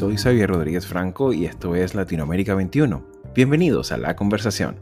soy 0.00 0.16
Xavier 0.16 0.48
Rodríguez 0.48 0.86
Franco 0.86 1.34
y 1.34 1.44
esto 1.44 1.74
es 1.76 1.94
Latinoamérica 1.94 2.54
21. 2.54 3.04
Bienvenidos 3.34 3.92
a 3.92 3.98
la 3.98 4.16
conversación. 4.16 4.76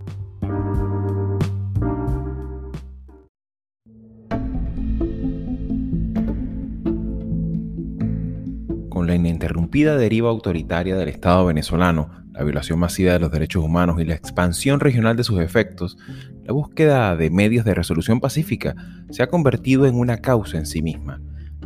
Con 8.89 9.09
la 9.09 9.17
ininterrumpida 9.17 9.97
deriva 9.97 10.31
autoritaria 10.31 10.95
del 10.95 11.09
Estado 11.09 11.47
venezolano, 11.47 12.11
la 12.31 12.45
violación 12.45 12.79
masiva 12.79 13.13
de 13.13 13.19
los 13.19 13.33
derechos 13.33 13.65
humanos 13.65 14.01
y 14.01 14.05
la 14.05 14.15
expansión 14.15 14.79
regional 14.79 15.17
de 15.17 15.25
sus 15.25 15.41
efectos, 15.41 15.99
la 16.45 16.53
búsqueda 16.53 17.17
de 17.17 17.31
medios 17.31 17.65
de 17.65 17.75
resolución 17.75 18.21
pacífica 18.21 18.77
se 19.11 19.25
ha 19.25 19.27
convertido 19.27 19.85
en 19.87 19.97
una 19.97 20.19
causa 20.19 20.59
en 20.59 20.67
sí 20.67 20.81
misma 20.81 21.21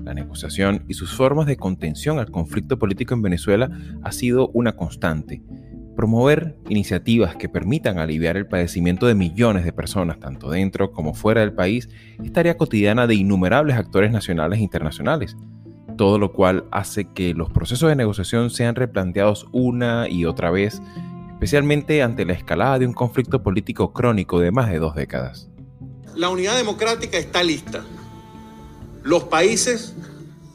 la 0.05 0.15
negociación 0.15 0.85
y 0.89 0.95
sus 0.95 1.15
formas 1.15 1.47
de 1.47 1.57
contención 1.57 2.19
al 2.19 2.31
conflicto 2.31 2.79
político 2.79 3.15
en 3.15 3.23
Venezuela 3.23 3.71
ha 4.03 4.13
sido 4.13 4.49
una 4.55 4.77
constante. 4.77 5.43
Promover 5.97 6.57
iniciativas 6.69 7.37
que 7.37 7.49
permitan 7.49 7.99
aliviar 7.99 8.37
el 8.37 8.47
padecimiento 8.47 9.07
de 9.07 9.15
millones 9.15 9.65
de 9.65 9.73
personas, 9.73 10.19
tanto 10.19 10.51
dentro 10.51 10.91
como 10.93 11.15
fuera 11.15 11.43
del 11.43 11.53
país, 11.53 11.89
es 12.23 12.33
tarea 12.33 12.57
cotidiana 12.57 13.07
de 13.07 13.15
innumerables 13.15 13.77
actores 13.77 14.11
nacionales 14.11 14.59
e 14.59 14.63
internacionales, 14.63 15.37
todo 15.97 16.19
lo 16.19 16.33
cual 16.33 16.65
hace 16.73 17.13
que 17.13 17.35
los 17.35 17.51
procesos 17.51 17.89
de 17.91 17.97
negociación 17.97 18.51
sean 18.51 18.75
replanteados 18.75 19.47
una 19.53 20.09
y 20.09 20.25
otra 20.25 20.51
vez, 20.51 20.81
especialmente 21.31 22.03
ante 22.03 22.25
la 22.25 22.33
escalada 22.33 22.79
de 22.79 22.87
un 22.87 22.95
conflicto 22.95 23.43
político 23.43 23.93
crónico 23.93 24.41
de 24.41 24.51
más 24.51 24.71
de 24.71 24.79
dos 24.79 24.95
décadas. 24.95 25.51
La 26.17 26.29
unidad 26.31 26.57
democrática 26.57 27.19
está 27.19 27.43
lista. 27.43 27.85
Los 29.03 29.25
países 29.25 29.95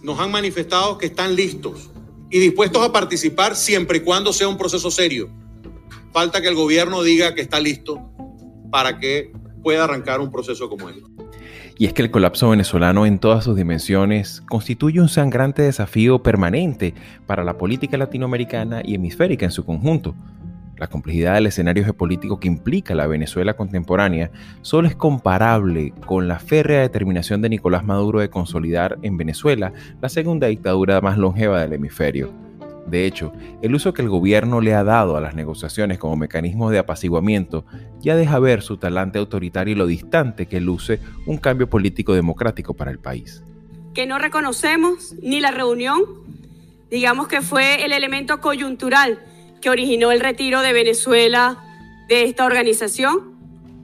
nos 0.04 0.20
han 0.20 0.32
manifestado 0.32 0.98
que 0.98 1.08
están 1.08 1.36
listos 1.36 1.90
y 2.30 2.40
dispuestos 2.40 2.84
a 2.84 2.92
participar 2.92 3.56
siempre 3.56 3.98
y 3.98 4.02
cuando 4.02 4.32
sea 4.34 4.48
un 4.48 4.58
proceso 4.58 4.90
serio. 4.92 5.30
Falta 6.14 6.42
que 6.42 6.48
el 6.48 6.56
gobierno 6.56 7.04
diga 7.04 7.36
que 7.36 7.42
está 7.42 7.60
listo 7.60 8.10
para 8.72 9.00
que 9.00 9.32
pueda 9.64 9.84
arrancar 9.84 10.20
un 10.22 10.32
proceso 10.32 10.70
como 10.70 10.90
este. 10.90 11.04
Y 11.78 11.86
es 11.86 11.94
que 11.94 12.02
el 12.02 12.10
colapso 12.10 12.50
venezolano 12.50 13.06
en 13.06 13.20
todas 13.20 13.44
sus 13.44 13.56
dimensiones 13.56 14.42
constituye 14.50 15.00
un 15.00 15.10
sangrante 15.10 15.62
desafío 15.62 16.24
permanente 16.24 16.96
para 17.28 17.44
la 17.44 17.58
política 17.58 17.98
latinoamericana 17.98 18.82
y 18.84 18.96
hemisférica 18.96 19.46
en 19.46 19.52
su 19.52 19.64
conjunto. 19.64 20.16
La 20.78 20.88
complejidad 20.88 21.34
del 21.34 21.48
escenario 21.48 21.84
geopolítico 21.84 22.40
que 22.40 22.48
implica 22.48 22.94
la 22.94 23.08
Venezuela 23.08 23.56
contemporánea 23.56 24.32
solo 24.62 24.88
es 24.88 24.96
comparable 24.96 25.92
con 26.06 26.28
la 26.28 26.40
férrea 26.40 26.82
determinación 26.82 27.42
de 27.42 27.50
Nicolás 27.50 27.84
Maduro 27.84 28.20
de 28.20 28.30
consolidar 28.30 29.00
en 29.02 29.18
Venezuela 29.18 29.74
la 30.02 30.10
segunda 30.10 30.48
dictadura 30.48 31.02
más 31.02 31.18
longeva 31.18 31.62
del 31.62 31.74
hemisferio. 31.74 32.32
De 32.86 33.06
hecho, 33.06 33.34
el 33.62 33.76
uso 33.76 33.94
que 33.94 34.02
el 34.02 34.08
gobierno 34.08 34.62
le 34.62 34.74
ha 34.74 34.84
dado 34.84 35.18
a 35.18 35.22
las 35.22 35.36
negociaciones 35.36 35.98
como 35.98 36.16
mecanismo 36.16 36.70
de 36.70 36.80
apaciguamiento 36.80 37.66
ya 38.00 38.16
deja 38.16 38.40
ver 38.40 38.62
su 38.62 38.78
talante 38.78 39.20
autoritario 39.20 39.74
y 39.74 39.78
lo 39.78 39.88
distante 39.88 40.46
que 40.46 40.62
luce 40.62 41.00
un 41.26 41.38
cambio 41.38 41.70
político 41.70 42.14
democrático 42.14 42.76
para 42.76 42.92
el 42.92 43.00
país. 43.00 43.44
Que 43.94 44.06
no 44.06 44.20
reconocemos 44.20 45.16
ni 45.22 45.42
la 45.42 45.52
reunión, 45.52 46.02
digamos 46.90 47.28
que 47.28 47.42
fue 47.42 47.84
el 47.84 47.92
elemento 47.92 48.40
coyuntural 48.40 49.20
que 49.62 49.70
originó 49.70 50.12
el 50.12 50.20
retiro 50.20 50.62
de 50.62 50.74
Venezuela 50.74 51.58
de 52.08 52.24
esta 52.24 52.46
organización, 52.46 53.36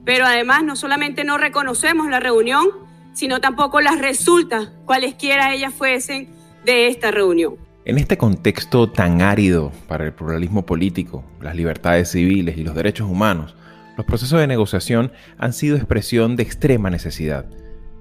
pero 0.04 0.26
además 0.26 0.64
no 0.64 0.76
solamente 0.76 1.24
no 1.24 1.38
reconocemos 1.38 2.08
la 2.08 2.20
reunión, 2.20 2.68
sino 3.12 3.40
tampoco 3.40 3.80
las 3.80 4.00
resultas, 4.00 4.70
cualesquiera 4.84 5.54
ellas 5.54 5.72
fuesen, 5.72 6.28
de 6.64 6.88
esta 6.88 7.10
reunión. 7.10 7.56
En 7.84 7.98
este 7.98 8.16
contexto 8.16 8.90
tan 8.90 9.20
árido 9.20 9.70
para 9.88 10.04
el 10.04 10.12
pluralismo 10.12 10.64
político, 10.64 11.24
las 11.40 11.54
libertades 11.54 12.10
civiles 12.10 12.56
y 12.56 12.64
los 12.64 12.74
derechos 12.74 13.10
humanos, 13.10 13.54
los 13.96 14.06
procesos 14.06 14.40
de 14.40 14.46
negociación 14.46 15.12
han 15.38 15.52
sido 15.52 15.76
expresión 15.76 16.34
de 16.36 16.42
extrema 16.42 16.90
necesidad. 16.90 17.46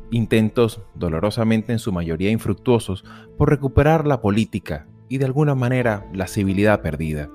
Intentos, 0.10 0.82
dolorosamente 0.96 1.74
en 1.74 1.80
su 1.80 1.92
mayoría 1.92 2.32
infructuosos, 2.32 3.04
por 3.38 3.50
recuperar 3.50 4.08
la 4.08 4.22
política 4.22 4.88
y 5.10 5.18
de 5.18 5.26
alguna 5.26 5.54
manera 5.54 6.08
la 6.14 6.28
civilidad 6.28 6.82
perdida. 6.82 7.30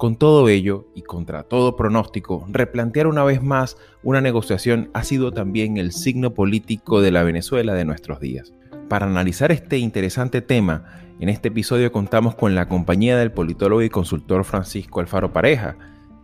Con 0.00 0.16
todo 0.16 0.48
ello 0.48 0.86
y 0.94 1.02
contra 1.02 1.42
todo 1.42 1.76
pronóstico, 1.76 2.46
replantear 2.48 3.06
una 3.06 3.22
vez 3.22 3.42
más 3.42 3.76
una 4.02 4.22
negociación 4.22 4.88
ha 4.94 5.04
sido 5.04 5.30
también 5.30 5.76
el 5.76 5.92
signo 5.92 6.32
político 6.32 7.02
de 7.02 7.10
la 7.10 7.22
Venezuela 7.22 7.74
de 7.74 7.84
nuestros 7.84 8.18
días. 8.18 8.54
Para 8.88 9.04
analizar 9.04 9.52
este 9.52 9.76
interesante 9.76 10.40
tema, 10.40 10.86
en 11.20 11.28
este 11.28 11.48
episodio 11.48 11.92
contamos 11.92 12.34
con 12.34 12.54
la 12.54 12.66
compañía 12.66 13.18
del 13.18 13.30
politólogo 13.30 13.82
y 13.82 13.90
consultor 13.90 14.44
Francisco 14.44 15.00
Alfaro 15.00 15.34
Pareja, 15.34 15.76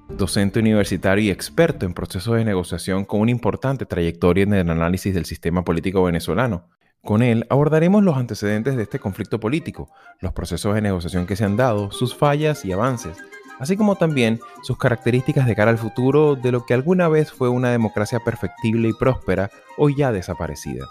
docente 0.09 0.59
universitario 0.59 1.25
y 1.25 1.31
experto 1.31 1.85
en 1.85 1.93
procesos 1.93 2.35
de 2.37 2.47
negociación 2.47 3.05
con 3.05 3.21
una 3.21 3.31
importante 3.31 3.85
trayectoria 3.85 4.45
en 4.45 4.55
el 4.55 4.71
análisis 4.71 5.13
del 5.13 5.27
sistema 5.27 5.65
político 5.65 6.03
venezolano. 6.03 6.71
Con 7.03 7.23
él 7.23 7.47
abordaremos 7.51 8.03
los 8.03 8.17
antecedentes 8.17 8.75
de 8.75 8.85
este 8.85 9.01
conflicto 9.01 9.39
político, 9.39 9.91
los 10.21 10.33
procesos 10.33 10.75
de 10.75 10.81
negociación 10.81 11.27
que 11.27 11.37
se 11.37 11.45
han 11.45 11.59
dado, 11.59 11.91
sus 11.91 12.17
fallas 12.17 12.65
y 12.65 12.73
avances, 12.73 13.19
así 13.59 13.77
como 13.77 13.97
también 13.97 14.41
sus 14.62 14.78
características 14.78 15.47
de 15.47 15.56
cara 15.56 15.71
al 15.71 15.78
futuro 15.78 16.37
de 16.37 16.53
lo 16.53 16.65
que 16.67 16.75
alguna 16.75 17.09
vez 17.09 17.33
fue 17.33 17.49
una 17.49 17.71
democracia 17.71 18.21
perfectible 18.21 18.89
y 18.89 18.93
próspera, 18.93 19.50
hoy 19.77 19.94
ya 19.97 20.12
desaparecida. 20.12 20.87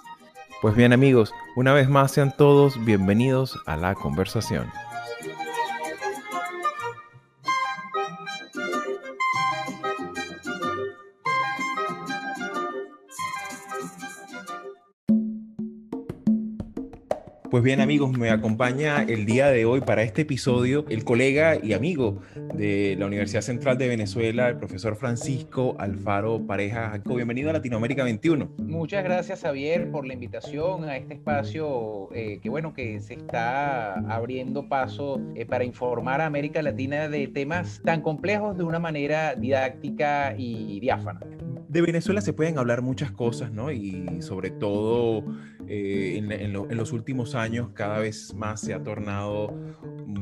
Pues 0.61 0.75
bien 0.75 0.93
amigos, 0.93 1.33
una 1.55 1.73
vez 1.73 1.89
más 1.89 2.11
sean 2.11 2.35
todos 2.35 2.83
bienvenidos 2.83 3.59
a 3.65 3.77
la 3.77 3.93
conversación. 3.93 4.71
Pues 17.55 17.63
bien 17.63 17.79
amigos, 17.79 18.11
me 18.17 18.31
acompaña 18.31 19.03
el 19.03 19.25
día 19.25 19.47
de 19.47 19.63
hoy 19.63 19.79
para 19.79 20.03
este 20.03 20.23
episodio 20.23 20.83
el 20.89 21.05
colega 21.05 21.55
y 21.55 21.71
amigo 21.71 22.19
de 22.53 22.97
la 22.99 23.05
Universidad 23.05 23.43
Central 23.43 23.77
de 23.77 23.87
Venezuela, 23.87 24.49
el 24.49 24.57
profesor 24.57 24.97
Francisco 24.97 25.73
Alfaro 25.79 26.45
Pareja. 26.45 27.01
Bienvenido 27.05 27.49
a 27.51 27.53
Latinoamérica 27.53 28.03
21. 28.03 28.49
Muchas 28.57 29.05
gracias 29.05 29.43
Javier 29.43 29.89
por 29.89 30.05
la 30.05 30.15
invitación 30.15 30.83
a 30.83 30.97
este 30.97 31.13
espacio 31.13 32.09
eh, 32.13 32.41
que 32.43 32.49
bueno 32.49 32.73
que 32.73 32.99
se 32.99 33.13
está 33.13 33.93
abriendo 34.13 34.67
paso 34.67 35.21
eh, 35.33 35.45
para 35.45 35.63
informar 35.63 36.19
a 36.19 36.25
América 36.25 36.61
Latina 36.61 37.07
de 37.07 37.29
temas 37.29 37.81
tan 37.85 38.01
complejos 38.01 38.57
de 38.57 38.65
una 38.65 38.79
manera 38.79 39.33
didáctica 39.33 40.35
y 40.37 40.77
diáfana. 40.81 41.21
De 41.69 41.81
Venezuela 41.81 42.21
se 42.21 42.31
pueden 42.31 42.57
hablar 42.57 42.81
muchas 42.81 43.11
cosas, 43.11 43.51
¿no? 43.51 43.71
Y 43.71 44.21
sobre 44.21 44.49
todo 44.49 45.25
eh, 45.67 46.17
en, 46.17 46.53
los 46.53 46.91
últimos 46.91 47.35
años 47.35 47.69
cada 47.73 47.99
vez 47.99 48.33
más 48.33 48.61
se 48.61 48.73
ha 48.73 48.83
tornado 48.83 49.53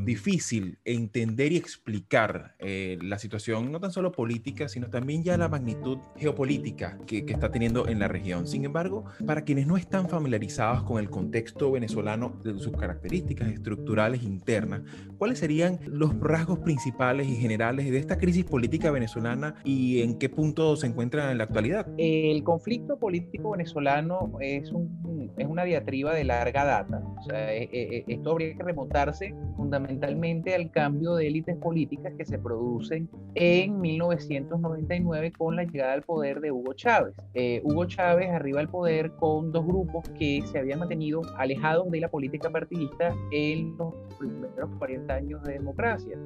difícil 0.05 0.79
entender 0.85 1.51
y 1.51 1.57
explicar 1.57 2.55
eh, 2.59 2.97
la 3.01 3.19
situación, 3.19 3.71
no 3.71 3.79
tan 3.79 3.91
solo 3.91 4.11
política, 4.11 4.67
sino 4.67 4.89
también 4.89 5.23
ya 5.23 5.37
la 5.37 5.49
magnitud 5.49 5.97
geopolítica 6.17 6.97
que, 7.05 7.25
está 7.27 7.51
teniendo 7.51 7.87
en 7.87 7.99
la 7.99 8.07
región. 8.07 8.47
Sin 8.47 8.65
embargo, 8.65 9.05
para 9.25 9.43
quienes 9.43 9.65
no 9.65 9.77
están 9.77 10.07
familiarizados 10.07 10.83
con 10.83 10.99
el 10.99 11.09
contexto 11.09 11.71
venezolano, 11.71 12.39
de 12.43 12.57
sus 12.59 12.73
características 12.73 13.49
estructurales 13.49 14.23
internas, 14.23 14.81
¿cuáles 15.17 15.39
serían 15.39 15.79
los 15.87 16.17
rasgos 16.19 16.59
principales 16.59 17.27
y 17.27 17.35
generales 17.35 17.89
de 17.89 17.97
esta 17.97 18.17
crisis 18.17 18.45
política 18.45 18.91
venezolana 18.91 19.55
y 19.63 20.01
en 20.01 20.17
qué 20.19 20.29
punto 20.29 20.75
se 20.75 20.87
encuentra 20.87 21.31
en 21.31 21.37
la 21.37 21.45
actualidad? 21.45 21.87
El 21.97 22.43
conflicto 22.43 22.99
político 22.99 23.51
venezolano 23.51 24.33
es 24.39 24.71
un 24.71 25.32
es 25.37 25.47
una 25.47 25.63
diatriba 25.63 26.13
de 26.13 26.23
larga 26.23 26.65
data. 26.65 27.01
O 27.17 27.23
sea, 27.23 27.53
eh, 27.53 27.69
eh, 27.71 27.87
eh, 27.91 28.03
esto 28.07 28.31
habría 28.31 28.55
que 28.55 28.63
remontarse 28.63 29.33
fundamentalmente 29.55 30.53
al 30.53 30.71
cambio 30.71 31.15
de 31.15 31.27
élites 31.27 31.57
políticas 31.57 32.13
que 32.17 32.25
se 32.25 32.37
producen 32.37 33.09
en 33.35 33.79
1999 33.79 35.31
con 35.31 35.55
la 35.55 35.63
llegada 35.63 35.93
al 35.93 36.03
poder 36.03 36.39
de 36.41 36.51
Hugo 36.51 36.73
Chávez. 36.73 37.15
Hugo 37.63 37.85
Chávez 37.85 38.29
arriba 38.29 38.59
al 38.59 38.69
poder 38.69 39.11
con 39.13 39.51
dos 39.51 39.65
grupos 39.65 40.07
que 40.17 40.41
se 40.45 40.59
habían 40.59 40.79
mantenido 40.79 41.21
alejados 41.37 41.89
de 41.91 41.99
la 42.01 42.09
política 42.09 42.49
partidista 42.49 43.15
en 43.31 43.75
los 43.77 43.93
primeros 44.19 44.69
40 44.77 45.13
años 45.13 45.43
de 45.43 45.53
democracia. 45.53 46.17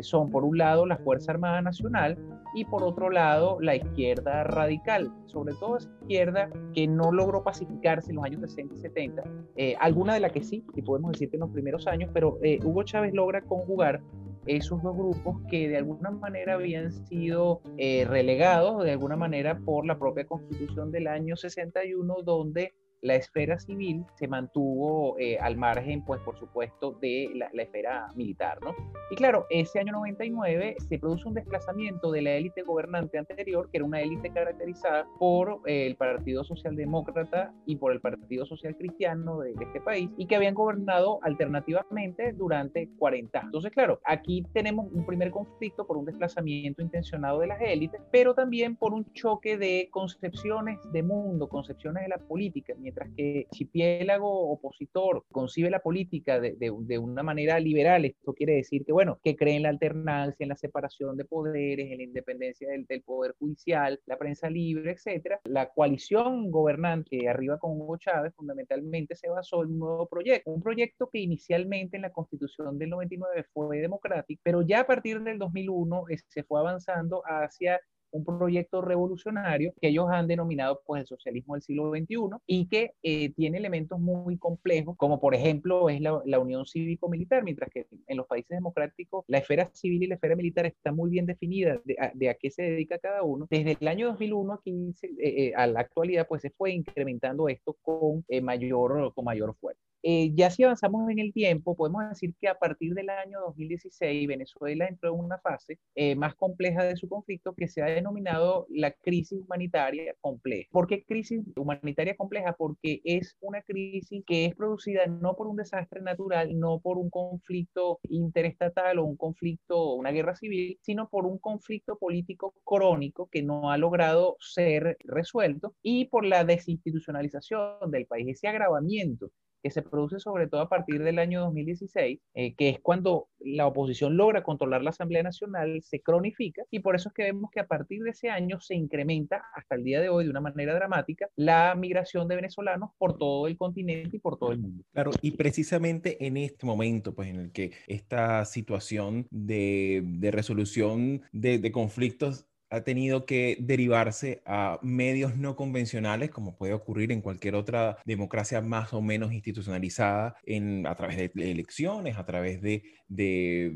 son, 0.00 0.30
por 0.30 0.44
un 0.44 0.58
lado, 0.58 0.86
la 0.86 0.96
Fuerza 0.98 1.32
Armada 1.32 1.60
Nacional 1.62 2.16
y 2.56 2.64
por 2.64 2.82
otro 2.82 3.10
lado, 3.10 3.58
la 3.60 3.76
izquierda 3.76 4.42
radical, 4.42 5.12
sobre 5.26 5.52
todo 5.60 5.76
esa 5.76 5.90
izquierda 6.00 6.50
que 6.72 6.88
no 6.88 7.12
logró 7.12 7.44
pacificarse 7.44 8.10
en 8.10 8.16
los 8.16 8.24
años 8.24 8.40
60 8.40 8.74
y 8.74 8.78
70, 8.78 9.22
eh, 9.56 9.76
alguna 9.78 10.14
de 10.14 10.20
la 10.20 10.30
que 10.30 10.42
sí, 10.42 10.64
y 10.74 10.80
podemos 10.80 11.12
decir 11.12 11.28
que 11.28 11.36
en 11.36 11.40
los 11.40 11.50
primeros 11.50 11.86
años, 11.86 12.10
pero 12.14 12.38
eh, 12.42 12.58
Hugo 12.64 12.82
Chávez 12.82 13.12
logra 13.12 13.42
conjugar 13.42 14.00
esos 14.46 14.82
dos 14.82 14.96
grupos 14.96 15.36
que 15.50 15.68
de 15.68 15.76
alguna 15.76 16.10
manera 16.12 16.54
habían 16.54 16.92
sido 16.92 17.60
eh, 17.76 18.06
relegados 18.08 18.82
de 18.84 18.92
alguna 18.92 19.16
manera 19.16 19.58
por 19.58 19.84
la 19.84 19.98
propia 19.98 20.26
constitución 20.26 20.90
del 20.90 21.08
año 21.08 21.36
61, 21.36 22.22
donde 22.24 22.72
la 23.06 23.14
esfera 23.14 23.58
civil 23.58 24.04
se 24.14 24.26
mantuvo 24.26 25.16
eh, 25.18 25.38
al 25.38 25.56
margen, 25.56 26.04
pues 26.04 26.20
por 26.22 26.36
supuesto, 26.38 26.92
de 27.00 27.30
la, 27.34 27.62
esfera 27.62 28.08
militar, 28.16 28.58
¿no? 28.62 28.74
Y 29.10 29.14
claro, 29.14 29.46
ese 29.48 29.78
año 29.78 29.92
99 29.92 30.76
se 30.88 30.98
produce 30.98 31.28
un 31.28 31.34
desplazamiento 31.34 32.10
de 32.10 32.22
la 32.22 32.32
élite 32.32 32.62
gobernante 32.62 33.18
anterior, 33.18 33.70
que 33.70 33.78
era 33.78 33.84
una 33.84 34.00
élite 34.00 34.30
caracterizada 34.30 35.06
por 35.18 35.60
eh, 35.66 35.86
el 35.86 35.96
Partido 35.96 36.42
Socialdemócrata 36.42 37.52
y 37.64 37.76
por 37.76 37.92
el 37.92 38.00
Partido 38.00 38.44
Social 38.44 38.76
Cristiano 38.76 39.38
de, 39.38 39.54
de 39.54 39.64
este 39.64 39.80
país, 39.80 40.10
y 40.16 40.26
que 40.26 40.36
habían 40.36 40.54
gobernado 40.54 41.20
alternativamente 41.22 42.32
durante 42.32 42.88
40 42.98 43.38
años. 43.38 43.48
Entonces, 43.48 43.70
claro, 43.70 44.00
aquí 44.04 44.44
tenemos 44.52 44.86
un 44.92 45.06
primer 45.06 45.30
conflicto 45.30 45.86
por 45.86 45.96
un 45.96 46.04
desplazamiento 46.04 46.82
intencionado 46.82 47.38
de 47.38 47.46
las 47.46 47.60
élites, 47.60 48.00
pero 48.10 48.34
también 48.34 48.74
por 48.74 48.92
un 48.92 49.04
choque 49.12 49.56
de 49.56 49.88
concepciones 49.92 50.78
de 50.92 51.02
mundo, 51.02 51.48
concepciones 51.48 52.02
de 52.02 52.08
la 52.08 52.18
política, 52.18 52.74
mientras 52.78 52.95
que 53.16 53.40
el 53.40 53.46
archipiélago 53.50 54.50
opositor 54.50 55.24
concibe 55.30 55.70
la 55.70 55.80
política 55.80 56.40
de, 56.40 56.56
de, 56.56 56.98
una 56.98 57.22
manera 57.22 57.58
liberal, 57.60 58.04
esto 58.04 58.34
quiere 58.34 58.54
decir 58.54 58.84
que, 58.84 58.92
bueno, 58.92 59.18
que 59.22 59.36
cree 59.36 59.56
en 59.56 59.62
la 59.62 59.68
alternancia, 59.70 60.44
en 60.44 60.48
la 60.48 60.56
separación 60.56 61.16
de 61.16 61.24
poderes, 61.24 61.90
en 61.90 61.98
la 61.98 62.04
independencia 62.04 62.68
del, 62.68 62.86
del 62.86 63.02
poder 63.02 63.34
judicial, 63.38 64.00
la 64.06 64.16
prensa 64.16 64.48
libre, 64.50 64.92
etcétera. 64.92 65.40
La 65.44 65.68
coalición 65.68 66.50
gobernante 66.50 67.28
arriba 67.28 67.58
con 67.58 67.72
Hugo 67.72 67.96
Chávez 67.98 68.34
fundamentalmente 68.34 69.14
se 69.16 69.28
basó 69.28 69.62
en 69.62 69.70
un 69.70 69.78
nuevo 69.78 70.08
proyecto, 70.08 70.50
un 70.50 70.62
proyecto 70.62 71.08
que 71.10 71.18
inicialmente 71.18 71.96
en 71.96 72.02
la 72.02 72.12
constitución 72.12 72.78
del 72.78 72.90
99 72.90 73.44
fue 73.52 73.78
democrático, 73.78 74.40
pero 74.44 74.62
ya 74.62 74.80
a 74.80 74.86
partir 74.86 75.20
del 75.22 75.38
2001 75.38 76.04
se 76.28 76.42
fue 76.44 76.60
avanzando 76.60 77.22
hacia 77.24 77.80
un 78.16 78.24
proyecto 78.24 78.80
revolucionario 78.80 79.72
que 79.80 79.88
ellos 79.88 80.06
han 80.10 80.26
denominado 80.26 80.80
pues 80.86 81.02
el 81.02 81.06
socialismo 81.06 81.54
del 81.54 81.62
siglo 81.62 81.90
XXI 81.90 82.16
y 82.46 82.66
que 82.68 82.92
eh, 83.02 83.30
tiene 83.34 83.58
elementos 83.58 83.98
muy 83.98 84.38
complejos, 84.38 84.96
como 84.96 85.20
por 85.20 85.34
ejemplo 85.34 85.88
es 85.88 86.00
la, 86.00 86.20
la 86.24 86.38
unión 86.38 86.66
cívico-militar, 86.66 87.42
mientras 87.42 87.70
que 87.70 87.86
en 88.06 88.16
los 88.16 88.26
países 88.26 88.50
democráticos 88.50 89.24
la 89.28 89.38
esfera 89.38 89.70
civil 89.72 90.02
y 90.02 90.06
la 90.06 90.14
esfera 90.14 90.36
militar 90.36 90.66
está 90.66 90.92
muy 90.92 91.10
bien 91.10 91.26
definida 91.26 91.80
de 91.84 91.96
a, 91.98 92.12
de 92.14 92.30
a 92.30 92.34
qué 92.34 92.50
se 92.50 92.62
dedica 92.62 92.98
cada 92.98 93.22
uno. 93.22 93.46
Desde 93.50 93.76
el 93.80 93.88
año 93.88 94.08
2001 94.08 94.52
a, 94.52 94.62
15, 94.62 95.06
eh, 95.06 95.12
eh, 95.20 95.52
a 95.56 95.66
la 95.66 95.80
actualidad 95.80 96.26
pues 96.28 96.42
se 96.42 96.50
fue 96.50 96.72
incrementando 96.72 97.48
esto 97.48 97.76
con, 97.82 98.24
eh, 98.28 98.40
mayor, 98.40 99.12
con 99.14 99.24
mayor 99.24 99.54
fuerza. 99.56 99.80
Eh, 100.02 100.32
ya 100.34 100.50
si 100.50 100.62
avanzamos 100.62 101.10
en 101.10 101.18
el 101.18 101.32
tiempo, 101.32 101.74
podemos 101.76 102.08
decir 102.08 102.34
que 102.40 102.48
a 102.48 102.54
partir 102.58 102.94
del 102.94 103.10
año 103.10 103.40
2016 103.40 104.28
Venezuela 104.28 104.86
entró 104.86 105.12
en 105.14 105.20
una 105.20 105.38
fase 105.38 105.78
eh, 105.94 106.14
más 106.14 106.34
compleja 106.34 106.84
de 106.84 106.96
su 106.96 107.08
conflicto 107.08 107.54
que 107.54 107.68
se 107.68 107.82
ha 107.82 107.86
denominado 107.86 108.66
la 108.70 108.92
crisis 108.92 109.40
humanitaria 109.40 110.14
compleja. 110.20 110.68
¿Por 110.70 110.86
qué 110.86 111.04
crisis 111.04 111.42
humanitaria 111.56 112.16
compleja? 112.16 112.54
Porque 112.54 113.00
es 113.04 113.36
una 113.40 113.62
crisis 113.62 114.22
que 114.26 114.46
es 114.46 114.54
producida 114.54 115.06
no 115.06 115.34
por 115.36 115.48
un 115.48 115.56
desastre 115.56 116.00
natural, 116.00 116.58
no 116.58 116.80
por 116.80 116.98
un 116.98 117.10
conflicto 117.10 117.98
interestatal 118.08 118.98
o 118.98 119.04
un 119.04 119.16
conflicto, 119.16 119.94
una 119.94 120.12
guerra 120.12 120.36
civil, 120.36 120.78
sino 120.82 121.08
por 121.08 121.26
un 121.26 121.38
conflicto 121.38 121.98
político 121.98 122.54
crónico 122.64 123.28
que 123.30 123.42
no 123.42 123.70
ha 123.70 123.78
logrado 123.78 124.36
ser 124.40 124.96
resuelto 125.00 125.74
y 125.82 126.06
por 126.06 126.24
la 126.24 126.44
desinstitucionalización 126.44 127.90
del 127.90 128.06
país, 128.06 128.28
ese 128.28 128.48
agravamiento 128.48 129.30
que 129.62 129.70
se 129.70 129.82
produce 129.82 130.20
sobre 130.20 130.48
todo 130.48 130.60
a 130.60 130.68
partir 130.68 131.02
del 131.02 131.18
año 131.18 131.40
2016, 131.40 132.20
eh, 132.34 132.54
que 132.54 132.68
es 132.68 132.80
cuando 132.80 133.28
la 133.38 133.66
oposición 133.66 134.16
logra 134.16 134.42
controlar 134.42 134.82
la 134.82 134.90
Asamblea 134.90 135.22
Nacional, 135.22 135.82
se 135.82 136.00
cronifica 136.00 136.64
y 136.70 136.80
por 136.80 136.96
eso 136.96 137.08
es 137.08 137.14
que 137.14 137.24
vemos 137.24 137.50
que 137.50 137.60
a 137.60 137.66
partir 137.66 138.02
de 138.02 138.10
ese 138.10 138.30
año 138.30 138.60
se 138.60 138.74
incrementa 138.74 139.44
hasta 139.54 139.74
el 139.74 139.84
día 139.84 140.00
de 140.00 140.08
hoy 140.08 140.24
de 140.24 140.30
una 140.30 140.40
manera 140.40 140.74
dramática 140.74 141.28
la 141.36 141.74
migración 141.74 142.28
de 142.28 142.36
venezolanos 142.36 142.90
por 142.98 143.18
todo 143.18 143.46
el 143.46 143.56
continente 143.56 144.16
y 144.16 144.20
por 144.20 144.38
todo 144.38 144.52
el 144.52 144.58
mundo. 144.58 144.84
Claro, 144.92 145.10
y 145.20 145.32
precisamente 145.32 146.26
en 146.26 146.36
este 146.36 146.66
momento, 146.66 147.14
pues 147.14 147.28
en 147.30 147.36
el 147.36 147.52
que 147.52 147.72
esta 147.86 148.44
situación 148.44 149.26
de, 149.30 150.02
resolución 150.32 151.22
de 151.32 151.72
conflictos 151.72 152.46
ha 152.76 152.84
tenido 152.84 153.26
que 153.26 153.56
derivarse 153.60 154.42
a 154.46 154.78
medios 154.82 155.36
no 155.36 155.56
convencionales, 155.56 156.30
como 156.30 156.56
puede 156.56 156.72
ocurrir 156.72 157.12
en 157.12 157.20
cualquier 157.20 157.54
otra 157.54 157.98
democracia 158.04 158.60
más 158.60 158.92
o 158.92 159.02
menos 159.02 159.32
institucionalizada, 159.32 160.36
en, 160.44 160.86
a 160.86 160.94
través 160.94 161.16
de 161.16 161.50
elecciones, 161.50 162.16
a 162.18 162.26
través 162.26 162.60
de, 162.60 162.82
de, 163.08 163.72